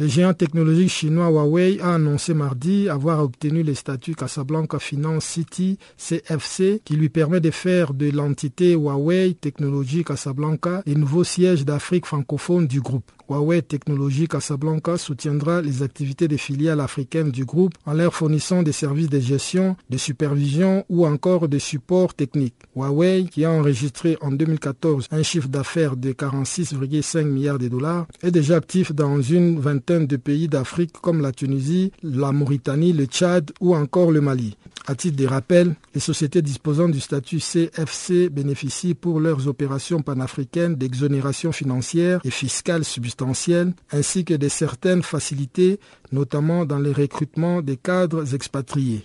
[0.00, 5.76] Le géant technologique chinois Huawei a annoncé mardi avoir obtenu le statut Casablanca Finance City
[5.96, 12.06] CFC qui lui permet de faire de l'entité Huawei Technologie Casablanca le nouveau siège d'Afrique
[12.06, 13.10] francophone du groupe.
[13.28, 18.72] Huawei Technologie Casablanca soutiendra les activités des filiales africaines du groupe en leur fournissant des
[18.72, 22.54] services de gestion, de supervision ou encore de support technique.
[22.74, 28.30] Huawei, qui a enregistré en 2014 un chiffre d'affaires de 46,5 milliards de dollars, est
[28.30, 33.52] déjà actif dans une vingtaine de pays d'Afrique comme la Tunisie, la Mauritanie, le Tchad
[33.60, 34.56] ou encore le Mali.
[34.90, 40.76] À titre de rappel, les sociétés disposant du statut CFC bénéficient pour leurs opérations panafricaines
[40.76, 42.86] d'exonération financière et fiscale
[43.90, 45.80] ainsi que de certaines facilités,
[46.12, 49.04] notamment dans le recrutement des cadres expatriés.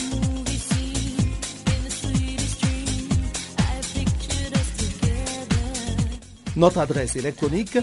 [6.55, 7.77] Notre adresse électronique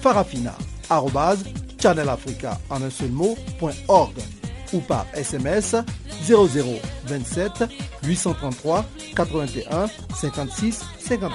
[0.00, 2.58] farafina.channelafrica
[4.72, 5.76] ou par SMS
[6.26, 7.64] 0027
[8.02, 11.32] 833 81 56 59.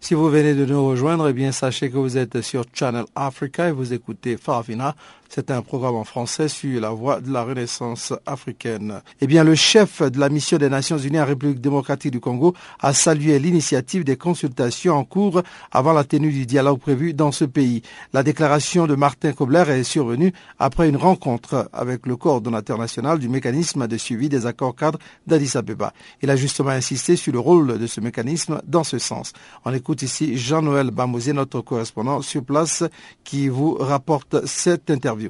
[0.00, 3.72] Si vous venez de nous rejoindre, eh sachez que vous êtes sur Channel Africa et
[3.72, 4.96] vous écoutez Farafina.
[5.34, 9.00] C'est un programme en français sur la voie de la renaissance africaine.
[9.22, 12.52] Eh bien, le chef de la mission des Nations Unies en République démocratique du Congo
[12.80, 17.46] a salué l'initiative des consultations en cours avant la tenue du dialogue prévu dans ce
[17.46, 17.80] pays.
[18.12, 23.30] La déclaration de Martin Kobler est survenue après une rencontre avec le coordonnateur national du
[23.30, 25.94] mécanisme de suivi des accords cadres d'Addis Abeba.
[26.20, 29.32] Il a justement insisté sur le rôle de ce mécanisme dans ce sens.
[29.64, 32.84] On écoute ici Jean-Noël Bamosé, notre correspondant sur place,
[33.24, 35.21] qui vous rapporte cette interview.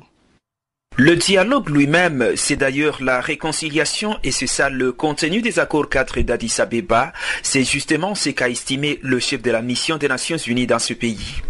[0.96, 6.20] Le dialogue lui-même, c'est d'ailleurs la réconciliation et c'est ça le contenu des accords cadres
[6.20, 7.14] d'Addis Abeba.
[7.42, 10.92] C'est justement ce qu'a estimé le chef de la mission des Nations Unies dans ce
[10.92, 11.40] pays.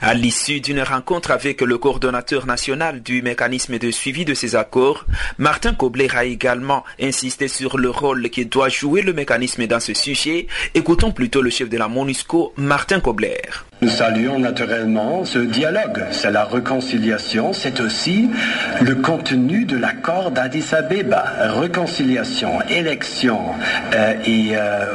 [0.00, 5.06] À l'issue d'une rencontre avec le coordonnateur national du mécanisme de suivi de ces accords,
[5.38, 9.92] Martin Kobler a également insisté sur le rôle que doit jouer le mécanisme dans ce
[9.92, 10.46] sujet.
[10.74, 13.42] Écoutons plutôt le chef de la MONUSCO, Martin Kobler.
[13.84, 16.06] Nous saluons naturellement ce dialogue.
[16.10, 18.30] C'est la réconciliation, c'est aussi
[18.80, 21.22] le contenu de l'accord d'Addis Abeba.
[21.60, 23.40] Réconciliation, élection
[23.94, 24.86] euh, et euh,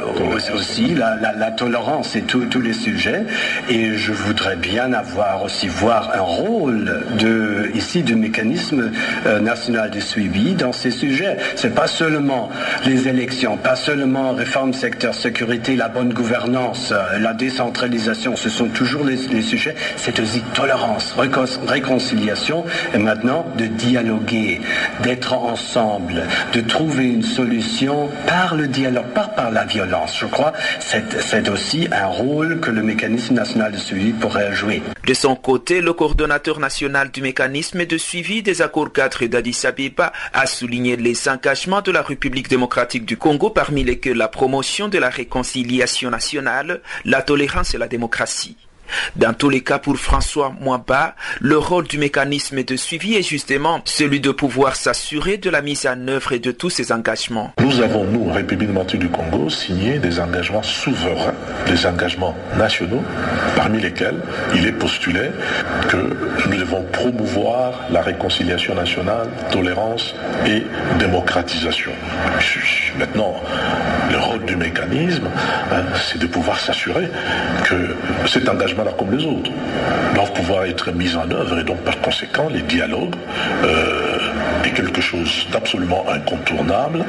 [0.56, 3.26] aussi la, la, la, tolérance et tous les sujets.
[3.68, 8.90] Et je voudrais bien avoir aussi voir un rôle de ici du mécanisme
[9.24, 11.36] euh, national de suivi dans ces sujets.
[11.54, 12.50] C'est pas seulement
[12.84, 18.34] les élections, pas seulement réforme secteur sécurité, la bonne gouvernance, la décentralisation.
[18.34, 21.14] Ce sont toujours les, sujets, c'est aussi tolérance,
[21.66, 22.64] réconciliation,
[22.94, 24.58] et maintenant de dialoguer,
[25.02, 26.22] d'être ensemble,
[26.54, 30.18] de trouver une solution par le dialogue, pas par la violence.
[30.18, 34.82] Je crois que c'est aussi un rôle que le mécanisme national de suivi pourrait jouer.
[35.06, 40.10] De son côté, le coordonnateur national du mécanisme de suivi des accords 4 d'Addis Abeba
[40.32, 44.96] a souligné les engagements de la République démocratique du Congo parmi lesquels la promotion de
[44.96, 48.56] la réconciliation nationale, la tolérance et la démocratie.
[49.16, 53.80] Dans tous les cas, pour François Mwaba, le rôle du mécanisme de suivi est justement
[53.84, 57.52] celui de pouvoir s'assurer de la mise en œuvre et de tous ses engagements.
[57.60, 61.34] Nous avons, nous, République démocratique du Congo, signé des engagements souverains,
[61.66, 63.02] des engagements nationaux,
[63.56, 64.20] parmi lesquels
[64.54, 65.30] il est postulé
[65.88, 65.96] que
[66.48, 70.14] nous devons promouvoir la réconciliation nationale, tolérance
[70.46, 70.62] et
[70.98, 71.92] démocratisation.
[72.98, 73.34] Maintenant,
[74.10, 75.28] le rôle du mécanisme,
[75.72, 77.08] hein, c'est de pouvoir s'assurer
[77.64, 79.50] que cet engagement comme les autres,
[80.14, 83.14] doivent pouvoir être mis en œuvre et donc par conséquent les dialogues
[83.64, 84.18] euh,
[84.64, 87.04] est quelque chose d'absolument incontournable.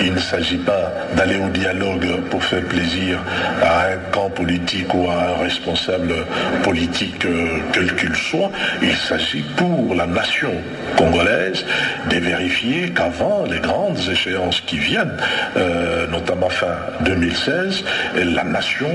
[0.00, 3.18] Il ne s'agit pas d'aller au dialogue pour faire plaisir
[3.62, 6.14] à un camp politique ou à un responsable
[6.62, 8.50] politique euh, quel qu'il soit.
[8.82, 10.52] Il s'agit pour la nation
[10.96, 11.64] congolaise
[12.10, 15.16] de vérifier qu'avant les grandes échéances qui viennent,
[15.56, 17.84] euh, notamment fin 2016,
[18.14, 18.90] la nation,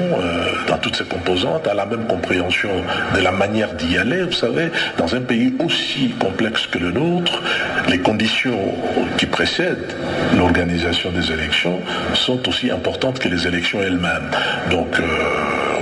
[0.68, 2.72] dans toutes ses composantes, a la même compréhension
[3.16, 4.24] de la manière d'y aller.
[4.24, 7.42] Vous savez, dans un pays aussi complexe que le nôtre,
[7.88, 8.74] les conditions
[9.18, 9.94] qui précèdent
[10.36, 11.80] l'organisation des élections
[12.14, 14.30] sont aussi importantes que les élections elles-mêmes.
[14.70, 15.04] Donc, euh,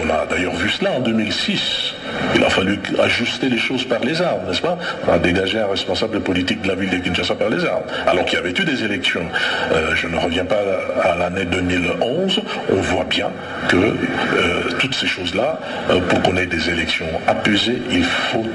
[0.03, 1.93] on a d'ailleurs vu cela en 2006
[2.35, 6.19] il a fallu ajuster les choses par les armes, n'est-ce pas On a un responsable
[6.21, 8.83] politique de la ville de Kinshasa par les armes, alors qu'il y avait eu des
[8.83, 9.25] élections.
[9.71, 10.61] Euh, je ne reviens pas
[11.03, 12.41] à l'année 2011,
[12.71, 13.29] on voit bien
[13.67, 13.93] que euh,
[14.79, 15.59] toutes ces choses-là,
[15.89, 18.45] euh, pour qu'on ait des élections apaisées, il faut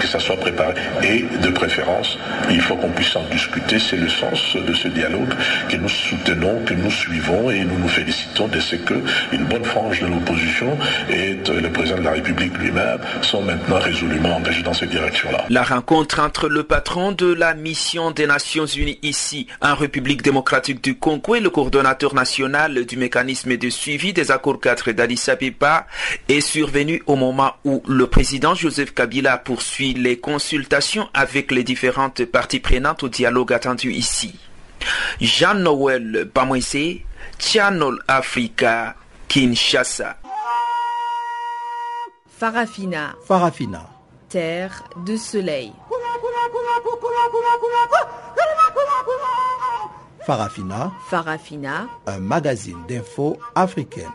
[0.00, 0.74] que ça soit préparé.
[1.02, 2.18] Et de préférence,
[2.50, 3.78] il faut qu'on puisse en discuter.
[3.78, 5.34] C'est le sens de ce dialogue
[5.68, 10.00] que nous soutenons, que nous suivons et nous nous félicitons de ce qu'une bonne frange
[10.00, 10.76] de l'opposition
[11.10, 12.89] et le président de la République lui-même
[13.22, 15.44] sont maintenant résolument engagés dans cette direction-là.
[15.48, 20.82] La rencontre entre le patron de la mission des Nations Unies ici, en République démocratique
[20.82, 25.86] du Congo, et le coordonnateur national du mécanisme de suivi des accords 4 d'Addis Abeba
[26.28, 32.24] est survenue au moment où le président Joseph Kabila poursuit les consultations avec les différentes
[32.24, 34.34] parties prenantes au dialogue attendu ici.
[35.20, 37.04] Jean-Noël Bamoisé,
[37.38, 38.94] Channel Africa,
[39.28, 40.19] Kinshasa.
[42.40, 43.14] Farafina.
[43.22, 43.90] Farafina.
[44.30, 45.74] Terre de soleil.
[50.24, 50.90] Farafina.
[51.10, 51.86] Farafina.
[52.06, 54.08] Un magazine d'infos africaine.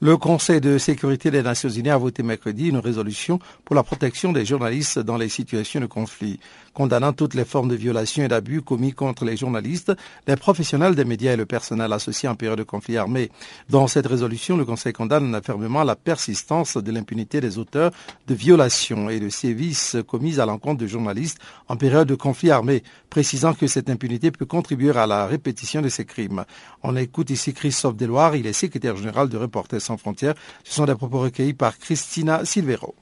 [0.00, 4.32] Le Conseil de sécurité des Nations Unies a voté mercredi une résolution pour la protection
[4.32, 6.40] des journalistes dans les situations de conflit
[6.74, 9.92] condamnant toutes les formes de violations et d'abus commis contre les journalistes,
[10.26, 13.30] les professionnels des médias et le personnel associé en période de conflit armé.
[13.68, 17.92] Dans cette résolution, le Conseil condamne fermement la persistance de l'impunité des auteurs
[18.26, 22.82] de violations et de sévices commis à l'encontre de journalistes en période de conflit armé,
[23.08, 26.44] précisant que cette impunité peut contribuer à la répétition de ces crimes.
[26.82, 30.34] On écoute ici Christophe Deloire, il est secrétaire général de Reporters sans frontières.
[30.64, 32.94] Ce sont des propos recueillis par Christina Silvero.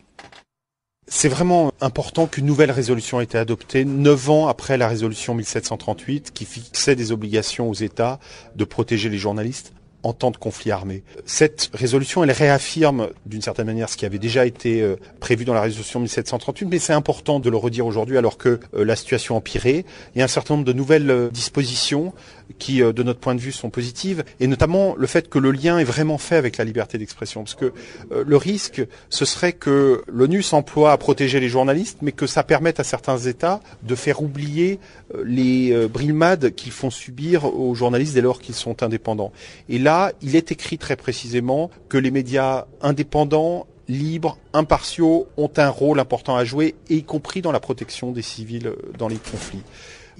[1.10, 6.32] C'est vraiment important qu'une nouvelle résolution ait été adoptée neuf ans après la résolution 1738
[6.32, 8.20] qui fixait des obligations aux États
[8.56, 11.02] de protéger les journalistes en temps de conflit armé.
[11.24, 15.54] Cette résolution, elle réaffirme d'une certaine manière ce qui avait déjà été euh, prévu dans
[15.54, 19.34] la résolution 1738, mais c'est important de le redire aujourd'hui alors que euh, la situation
[19.34, 19.84] a empiré.
[20.14, 22.12] Il y a un certain nombre de nouvelles euh, dispositions
[22.58, 25.78] qui, de notre point de vue, sont positives, et notamment le fait que le lien
[25.78, 27.72] est vraiment fait avec la liberté d'expression, parce que
[28.10, 32.80] le risque, ce serait que l'ONU s'emploie à protéger les journalistes, mais que ça permette
[32.80, 34.78] à certains États de faire oublier
[35.24, 39.32] les brimades qu'ils font subir aux journalistes dès lors qu'ils sont indépendants.
[39.68, 45.70] Et là, il est écrit très précisément que les médias indépendants libres, impartiaux, ont un
[45.70, 49.62] rôle important à jouer, y compris dans la protection des civils dans les conflits.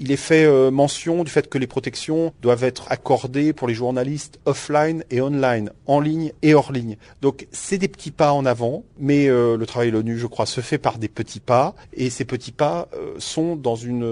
[0.00, 3.74] Il est fait euh, mention du fait que les protections doivent être accordées pour les
[3.74, 6.96] journalistes offline et online, en ligne et hors ligne.
[7.20, 10.46] Donc c'est des petits pas en avant, mais euh, le travail de l'ONU, je crois,
[10.46, 14.06] se fait par des petits pas, et ces petits pas euh, sont dans une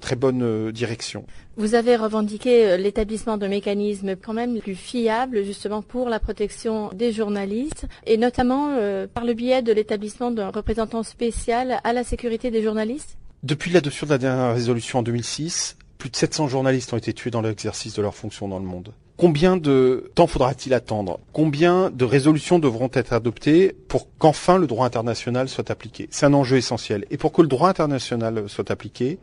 [0.00, 1.24] très bonne direction.
[1.56, 7.12] Vous avez revendiqué l'établissement de mécanismes quand même plus fiables justement pour la protection des
[7.12, 8.70] journalistes et notamment
[9.12, 13.16] par le biais de l'établissement d'un représentant spécial à la sécurité des journalistes?
[13.42, 17.30] Depuis l'adoption de la dernière résolution en 2006, plus de 700 journalistes ont été tués
[17.30, 18.92] dans l'exercice de leurs fonctions dans le monde.
[19.16, 21.20] Combien de temps faudra-t-il attendre?
[21.34, 26.08] Combien de résolutions devront être adoptées pour qu'enfin le droit international soit appliqué?
[26.10, 27.04] C'est un enjeu essentiel.
[27.10, 29.18] Et pour que le droit international soit appliqué,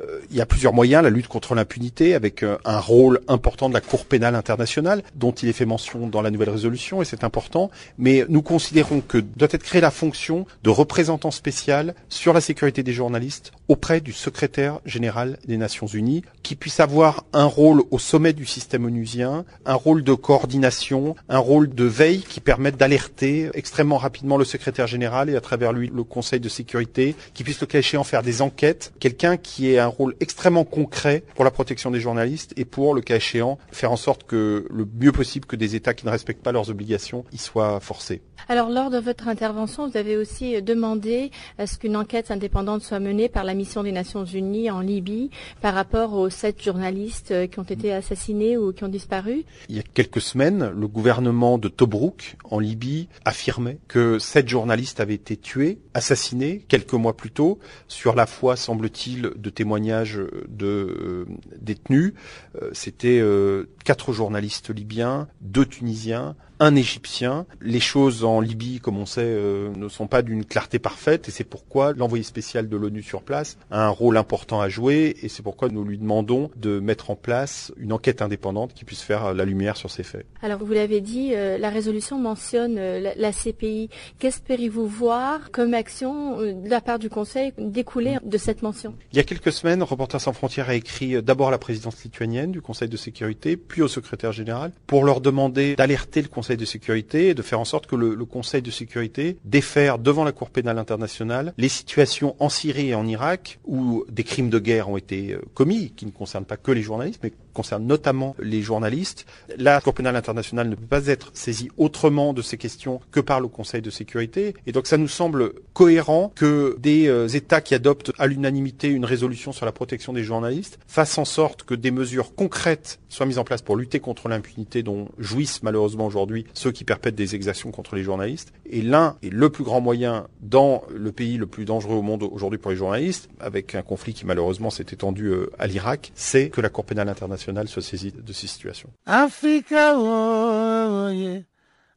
[0.00, 3.68] euh, il y a plusieurs moyens, la lutte contre l'impunité, avec euh, un rôle important
[3.68, 7.04] de la Cour pénale internationale, dont il est fait mention dans la nouvelle résolution, et
[7.04, 7.70] c'est important.
[7.98, 12.82] Mais nous considérons que doit être créée la fonction de représentant spécial sur la sécurité
[12.82, 17.98] des journalistes auprès du secrétaire général des Nations Unies, qui puisse avoir un rôle au
[17.98, 23.48] sommet du système onusien, un rôle de coordination, un rôle de veille qui permette d'alerter
[23.54, 27.62] extrêmement rapidement le secrétaire général et à travers lui le Conseil de sécurité, qui puisse
[27.62, 31.50] le cas échéant faire des enquêtes, quelqu'un qui ait un rôle extrêmement concret pour la
[31.50, 35.46] protection des journalistes et pour, le cas échéant, faire en sorte que le mieux possible
[35.46, 38.20] que des États qui ne respectent pas leurs obligations y soient forcés.
[38.48, 43.00] Alors, lors de votre intervention, vous avez aussi demandé à ce qu'une enquête indépendante soit
[43.00, 45.30] menée par la mission des Nations Unies en Libye
[45.60, 49.44] par rapport aux sept journalistes qui ont été assassinés ou qui ont disparu.
[49.68, 55.00] Il y a quelques semaines, le gouvernement de Tobruk, en Libye, affirmait que sept journalistes
[55.00, 60.66] avaient été tués, assassinés, quelques mois plus tôt, sur la foi, semble-t-il, de témoignages de
[60.66, 61.26] euh,
[61.60, 62.14] détenus.
[62.60, 67.44] Euh, c'était euh, quatre journalistes libyens, deux tunisiens, un Égyptien.
[67.60, 71.32] Les choses en Libye, comme on sait, euh, ne sont pas d'une clarté parfaite et
[71.32, 75.28] c'est pourquoi l'envoyé spécial de l'ONU sur place a un rôle important à jouer et
[75.28, 79.34] c'est pourquoi nous lui demandons de mettre en place une enquête indépendante qui puisse faire
[79.34, 80.24] la lumière sur ces faits.
[80.40, 83.90] Alors vous l'avez dit, euh, la résolution mentionne euh, la, la, CPI.
[84.20, 88.94] Qu'espérez-vous voir comme action de la part du Conseil découler de cette mention?
[89.12, 92.52] Il y a quelques semaines, Reporters sans frontières a écrit d'abord à la présidence lituanienne
[92.52, 96.64] du Conseil de sécurité, puis au secrétaire général, pour leur demander d'alerter le Conseil de
[96.64, 100.48] sécurité et de faire en sorte que le, Conseil de sécurité défère devant la Cour
[100.48, 104.96] pénale internationale les situations en Syrie et en Irak où des crimes de guerre ont
[104.96, 109.26] été euh, commis, qui ne concernent pas que les journalistes, mais concerne notamment les journalistes.
[109.56, 113.40] La Cour pénale internationale ne peut pas être saisie autrement de ces questions que par
[113.40, 114.54] le Conseil de sécurité.
[114.66, 119.04] Et donc ça nous semble cohérent que des euh, États qui adoptent à l'unanimité une
[119.04, 123.38] résolution sur la protection des journalistes fassent en sorte que des mesures concrètes soient mises
[123.38, 127.70] en place pour lutter contre l'impunité dont jouissent malheureusement aujourd'hui ceux qui perpètrent des exactions
[127.70, 128.52] contre les journalistes.
[128.66, 132.22] Et l'un est le plus grand moyen dans le pays le plus dangereux au monde
[132.22, 136.48] aujourd'hui pour les journalistes, avec un conflit qui malheureusement s'est étendu euh, à l'Irak, c'est
[136.48, 138.90] que la Cour pénale internationale se saisit de ces situations.
[139.06, 141.42] Africa, oh, yeah.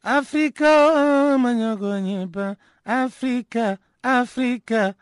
[0.03, 4.93] Africa, oh, Africa, Africa,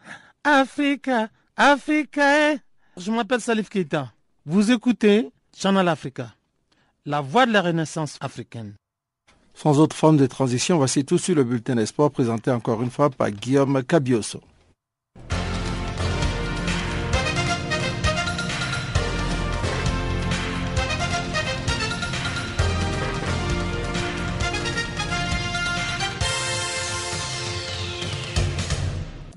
[0.43, 2.57] Africa, Africa.
[2.95, 4.11] Je m'appelle Salif Keita.
[4.45, 6.33] Vous écoutez Channel Africa,
[7.05, 8.73] la voix de la renaissance africaine.
[9.53, 12.89] Sans autre forme de transition, voici tout sur le bulletin des sports présenté encore une
[12.89, 14.41] fois par Guillaume Cabioso.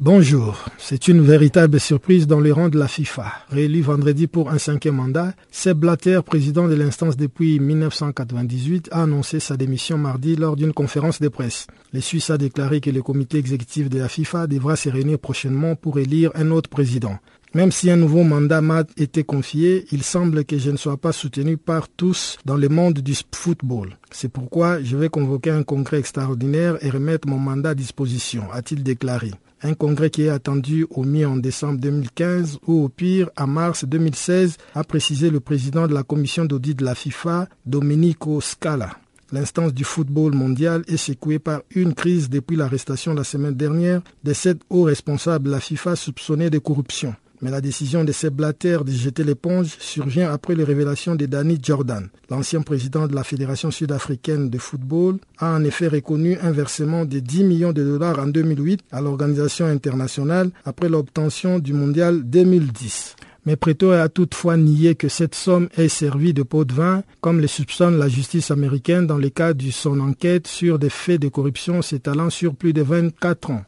[0.06, 0.64] Bonjour.
[0.78, 3.24] C'est une véritable surprise dans les rangs de la FIFA.
[3.50, 9.40] Réélu vendredi pour un cinquième mandat, Seb Blatter, président de l'instance depuis 1998, a annoncé
[9.40, 11.66] sa démission mardi lors d'une conférence de presse.
[11.92, 15.74] Les Suisses a déclaré que le comité exécutif de la FIFA devra se réunir prochainement
[15.74, 17.18] pour élire un autre président.
[17.52, 21.10] Même si un nouveau mandat m'a été confié, il semble que je ne sois pas
[21.10, 23.96] soutenu par tous dans le monde du football.
[24.12, 28.84] C'est pourquoi je vais convoquer un congrès extraordinaire et remettre mon mandat à disposition, a-t-il
[28.84, 29.32] déclaré.
[29.62, 33.84] Un congrès qui est attendu au mi en décembre 2015 ou au pire à mars
[33.86, 38.90] 2016, a précisé le président de la commission d'audit de la FIFA, Domenico Scala.
[39.32, 44.32] L'instance du football mondial est secouée par une crise depuis l'arrestation la semaine dernière de
[44.32, 47.14] sept hauts responsables de la FIFA soupçonnés de corruption.
[47.42, 52.08] Mais la décision de ces de jeter l'éponge survient après les révélations de Danny Jordan.
[52.30, 57.18] L'ancien président de la Fédération sud-africaine de football a en effet reconnu un versement de
[57.18, 63.16] 10 millions de dollars en 2008 à l'organisation internationale après l'obtention du mondial 2010.
[63.46, 67.40] Mais Preto a toutefois nié que cette somme ait servi de pot de vin, comme
[67.40, 71.28] le soupçonne la justice américaine dans le cadre de son enquête sur des faits de
[71.28, 73.62] corruption s'étalant sur plus de 24 ans.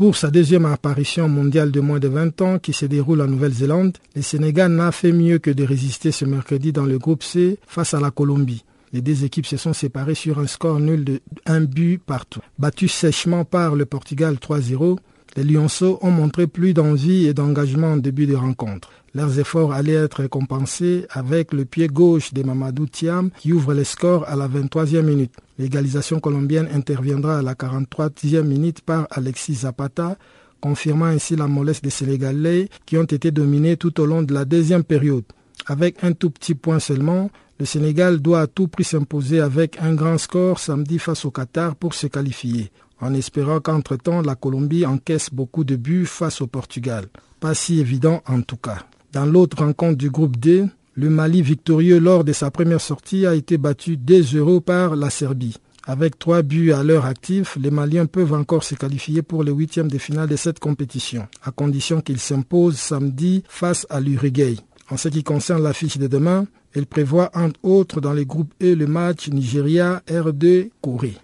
[0.00, 3.98] Pour sa deuxième apparition mondiale de moins de 20 ans qui se déroule en Nouvelle-Zélande,
[4.16, 7.92] le Sénégal n'a fait mieux que de résister ce mercredi dans le groupe C face
[7.92, 8.64] à la Colombie.
[8.94, 12.40] Les deux équipes se sont séparées sur un score nul de 1 but partout.
[12.58, 14.96] Battus sèchement par le Portugal 3-0,
[15.36, 18.90] les Lyonceaux ont montré plus d'envie et d'engagement en début de rencontre.
[19.14, 23.84] Leurs efforts allaient être récompensés avec le pied gauche de Mamadou Thiam qui ouvre les
[23.84, 25.32] scores à la 23e minute.
[25.58, 30.16] L'égalisation colombienne interviendra à la 43e minute par Alexis Zapata,
[30.60, 34.44] confirmant ainsi la mollesse des Sénégalais qui ont été dominés tout au long de la
[34.44, 35.24] deuxième période.
[35.66, 39.92] Avec un tout petit point seulement, Le Sénégal doit à tout prix s'imposer avec un
[39.92, 45.30] grand score samedi face au Qatar pour se qualifier, en espérant qu'entre-temps la Colombie encaisse
[45.32, 47.06] beaucoup de buts face au Portugal.
[47.40, 48.86] Pas si évident en tout cas.
[49.12, 53.34] Dans l'autre rencontre du groupe D, le Mali victorieux lors de sa première sortie a
[53.34, 55.56] été battu 2-0 par la Serbie.
[55.86, 59.90] Avec trois buts à l'heure active, les Maliens peuvent encore se qualifier pour les huitièmes
[59.90, 64.56] de finale de cette compétition, à condition qu'ils s'imposent samedi face à l'Uruguay.
[64.90, 68.74] En ce qui concerne l'affiche de demain, elle prévoit entre autres dans les groupes E
[68.74, 71.16] le match Nigeria-R2-Corée.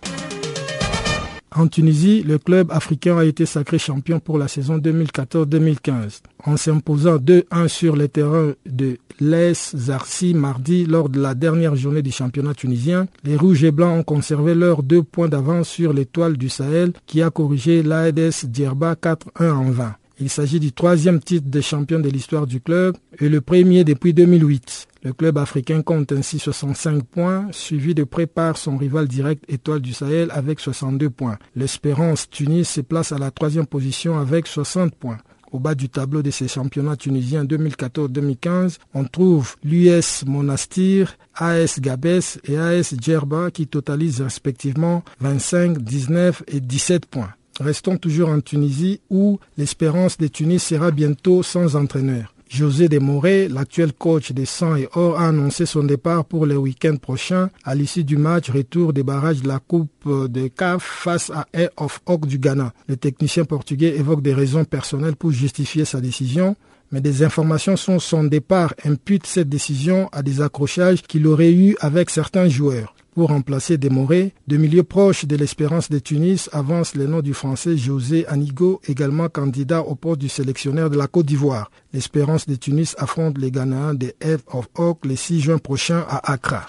[1.58, 7.16] En Tunisie, le club africain a été sacré champion pour la saison 2014-2015 en s'imposant
[7.16, 12.52] 2-1 sur les terrains de Les Zarsi mardi lors de la dernière journée du championnat
[12.52, 13.06] tunisien.
[13.24, 17.22] Les Rouges et Blancs ont conservé leurs deux points d'avance sur l'étoile du Sahel qui
[17.22, 19.94] a corrigé l'AEDS Djerba 4-1 en 20.
[20.20, 24.12] Il s'agit du troisième titre de champion de l'histoire du club et le premier depuis
[24.12, 24.88] 2008.
[25.06, 29.78] Le club africain compte ainsi 65 points, suivi de près par son rival direct Étoile
[29.78, 31.38] du Sahel avec 62 points.
[31.54, 35.18] L'Espérance Tunis se place à la troisième position avec 60 points.
[35.52, 42.40] Au bas du tableau de ces championnats tunisiens 2014-2015, on trouve l'US Monastir, AS Gabès
[42.42, 47.30] et AS Djerba qui totalisent respectivement 25, 19 et 17 points.
[47.60, 52.32] Restons toujours en Tunisie où l'espérance de Tunis sera bientôt sans entraîneur.
[52.48, 56.96] José Demoré, l'actuel coach des 100 et Or, a annoncé son départ pour le week-end
[56.96, 61.46] prochain à l'issue du match retour des barrages de la Coupe de CAF face à
[61.52, 62.72] Air of Oak du Ghana.
[62.88, 66.56] Le technicien portugais évoque des raisons personnelles pour justifier sa décision
[66.92, 71.76] mais des informations sur son départ imputent cette décision à des accrochages qu'il aurait eu
[71.80, 72.95] avec certains joueurs.
[73.16, 77.78] Pour remplacer Demoré, de milieux proches de l'espérance de Tunis avance le nom du français
[77.78, 81.70] José Anigo, également candidat au poste du sélectionneur de la Côte d'Ivoire.
[81.94, 86.30] L'espérance de Tunis affronte les Ghanéens des F of Oak le 6 juin prochain à
[86.30, 86.66] Accra.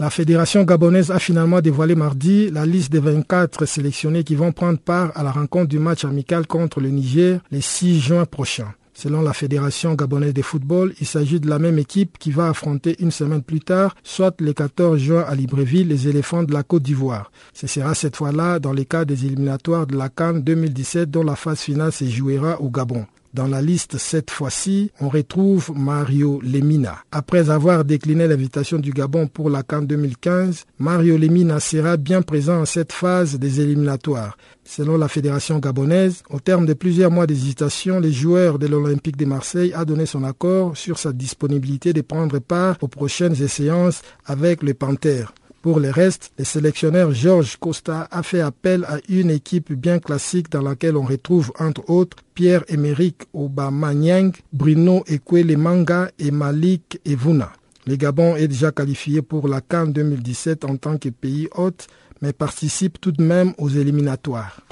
[0.00, 4.80] La fédération gabonaise a finalement dévoilé mardi la liste des 24 sélectionnés qui vont prendre
[4.80, 8.74] part à la rencontre du match amical contre le Niger le 6 juin prochain.
[9.02, 12.96] Selon la Fédération gabonaise de football, il s'agit de la même équipe qui va affronter
[12.98, 16.82] une semaine plus tard, soit le 14 juin à Libreville, les éléphants de la Côte
[16.82, 17.32] d'Ivoire.
[17.54, 21.34] Ce sera cette fois-là dans les cas des éliminatoires de la Cannes 2017 dont la
[21.34, 23.06] phase finale se jouera au Gabon.
[23.32, 26.98] Dans la liste cette fois-ci, on retrouve Mario Lemina.
[27.12, 32.62] Après avoir décliné l'invitation du Gabon pour la CAN 2015, Mario Lemina sera bien présent
[32.62, 34.36] en cette phase des éliminatoires.
[34.64, 39.26] Selon la fédération gabonaise, au terme de plusieurs mois d'hésitation, les joueurs de l'Olympique de
[39.26, 44.64] Marseille a donné son accord sur sa disponibilité de prendre part aux prochaines séances avec
[44.64, 45.32] les Panthères.
[45.62, 50.50] Pour le reste, le sélectionneur Georges Costa a fait appel à une équipe bien classique
[50.50, 57.52] dans laquelle on retrouve entre autres Pierre-Emerick Aubameyang, Bruno Ekwele Manga et Malik Evuna.
[57.86, 61.88] Le Gabon est déjà qualifié pour la Cannes 2017 en tant que pays hôte,
[62.22, 64.62] mais participe tout de même aux éliminatoires.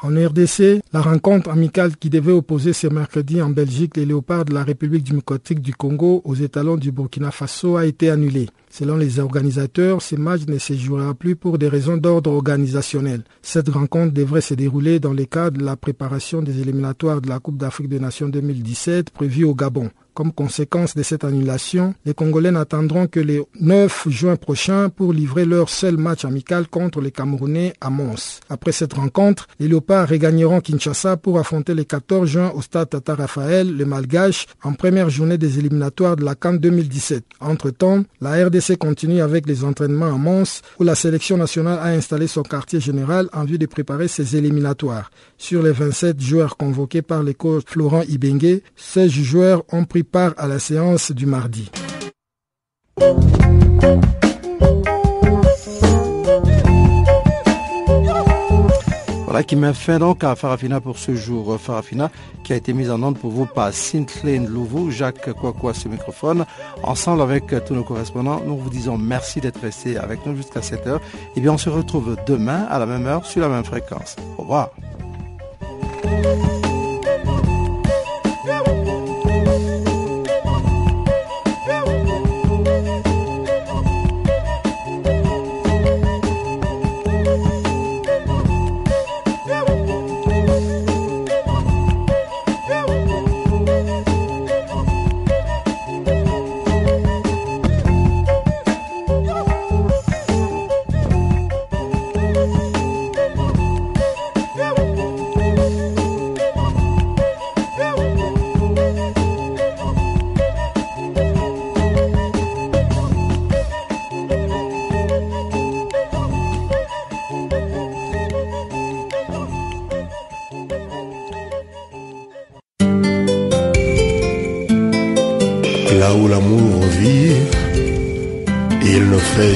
[0.00, 4.54] En RDC, la rencontre amicale qui devait opposer ce mercredi en Belgique les léopards de
[4.54, 8.48] la République démocratique du Congo aux étalons du Burkina Faso a été annulée.
[8.70, 13.24] Selon les organisateurs, ce match ne se jouera plus pour des raisons d'ordre organisationnel.
[13.42, 17.40] Cette rencontre devrait se dérouler dans le cadre de la préparation des éliminatoires de la
[17.40, 19.90] Coupe d'Afrique des Nations 2017 prévue au Gabon.
[20.18, 25.44] Comme conséquence de cette annulation, les Congolais n'attendront que le 9 juin prochain pour livrer
[25.44, 28.40] leur seul match amical contre les Camerounais à Mons.
[28.50, 33.14] Après cette rencontre, les Léopards regagneront Kinshasa pour affronter le 14 juin au stade Tata
[33.14, 37.22] Raphaël, le Malgache, en première journée des éliminatoires de la Cannes 2017.
[37.38, 42.26] Entre-temps, la RDC continue avec les entraînements à Mons, où la sélection nationale a installé
[42.26, 45.12] son quartier général en vue de préparer ses éliminatoires.
[45.36, 50.34] Sur les 27 joueurs convoqués par les coach Florent Ibengue, 16 joueurs ont pris part
[50.36, 51.70] à la séance du mardi.
[59.24, 61.60] Voilà qui met fin donc à Farafina pour ce jour.
[61.60, 62.10] Farafina
[62.44, 66.46] qui a été mise en onde pour vous par Cynthia Louveau, Jacques Kwakwa ce microphone.
[66.82, 70.86] Ensemble avec tous nos correspondants, nous vous disons merci d'être restés avec nous jusqu'à 7
[70.86, 71.00] heures.
[71.36, 74.16] Et bien on se retrouve demain à la même heure sur la même fréquence.
[74.38, 74.70] Au revoir.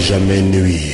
[0.02, 0.91] Jamais nuire.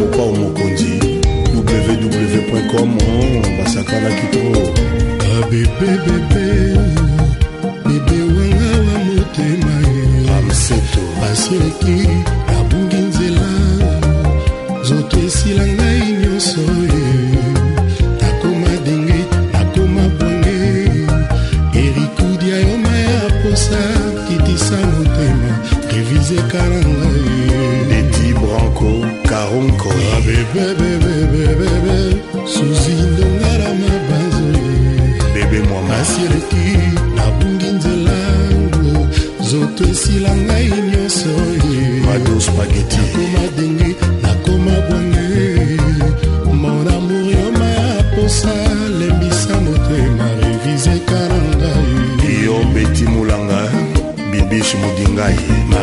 [0.00, 1.00] mopao mokonzi
[1.54, 2.98] www com
[3.58, 4.42] basakalaki to
[5.38, 6.45] abebebebe ah,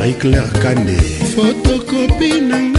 [0.04, 0.97] marie claire kande
[1.36, 2.72] fotokopi nanga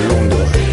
[0.00, 0.71] Londres.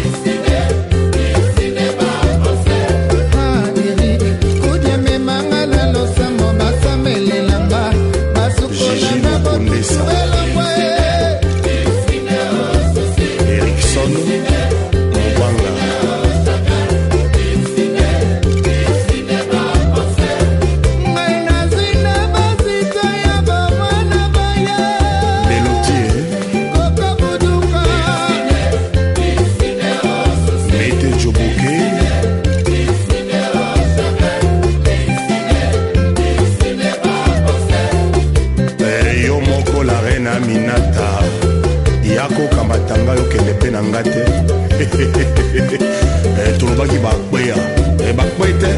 [46.80, 47.56] balobaki bakweya.
[48.00, 48.70] Eh, bakwe te.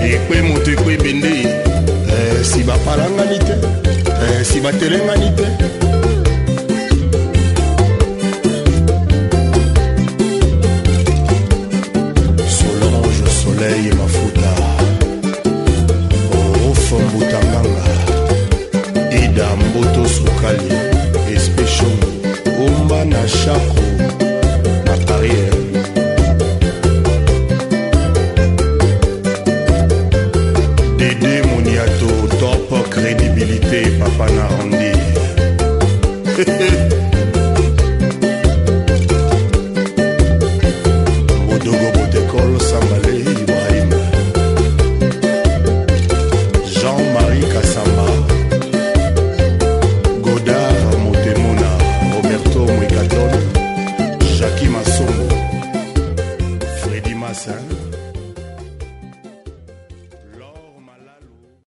[0.00, 1.28] Eh, ekwe moto ekwe ebende
[2.10, 4.44] eh, si bapalangani te.
[4.44, 6.17] Si batelengani te.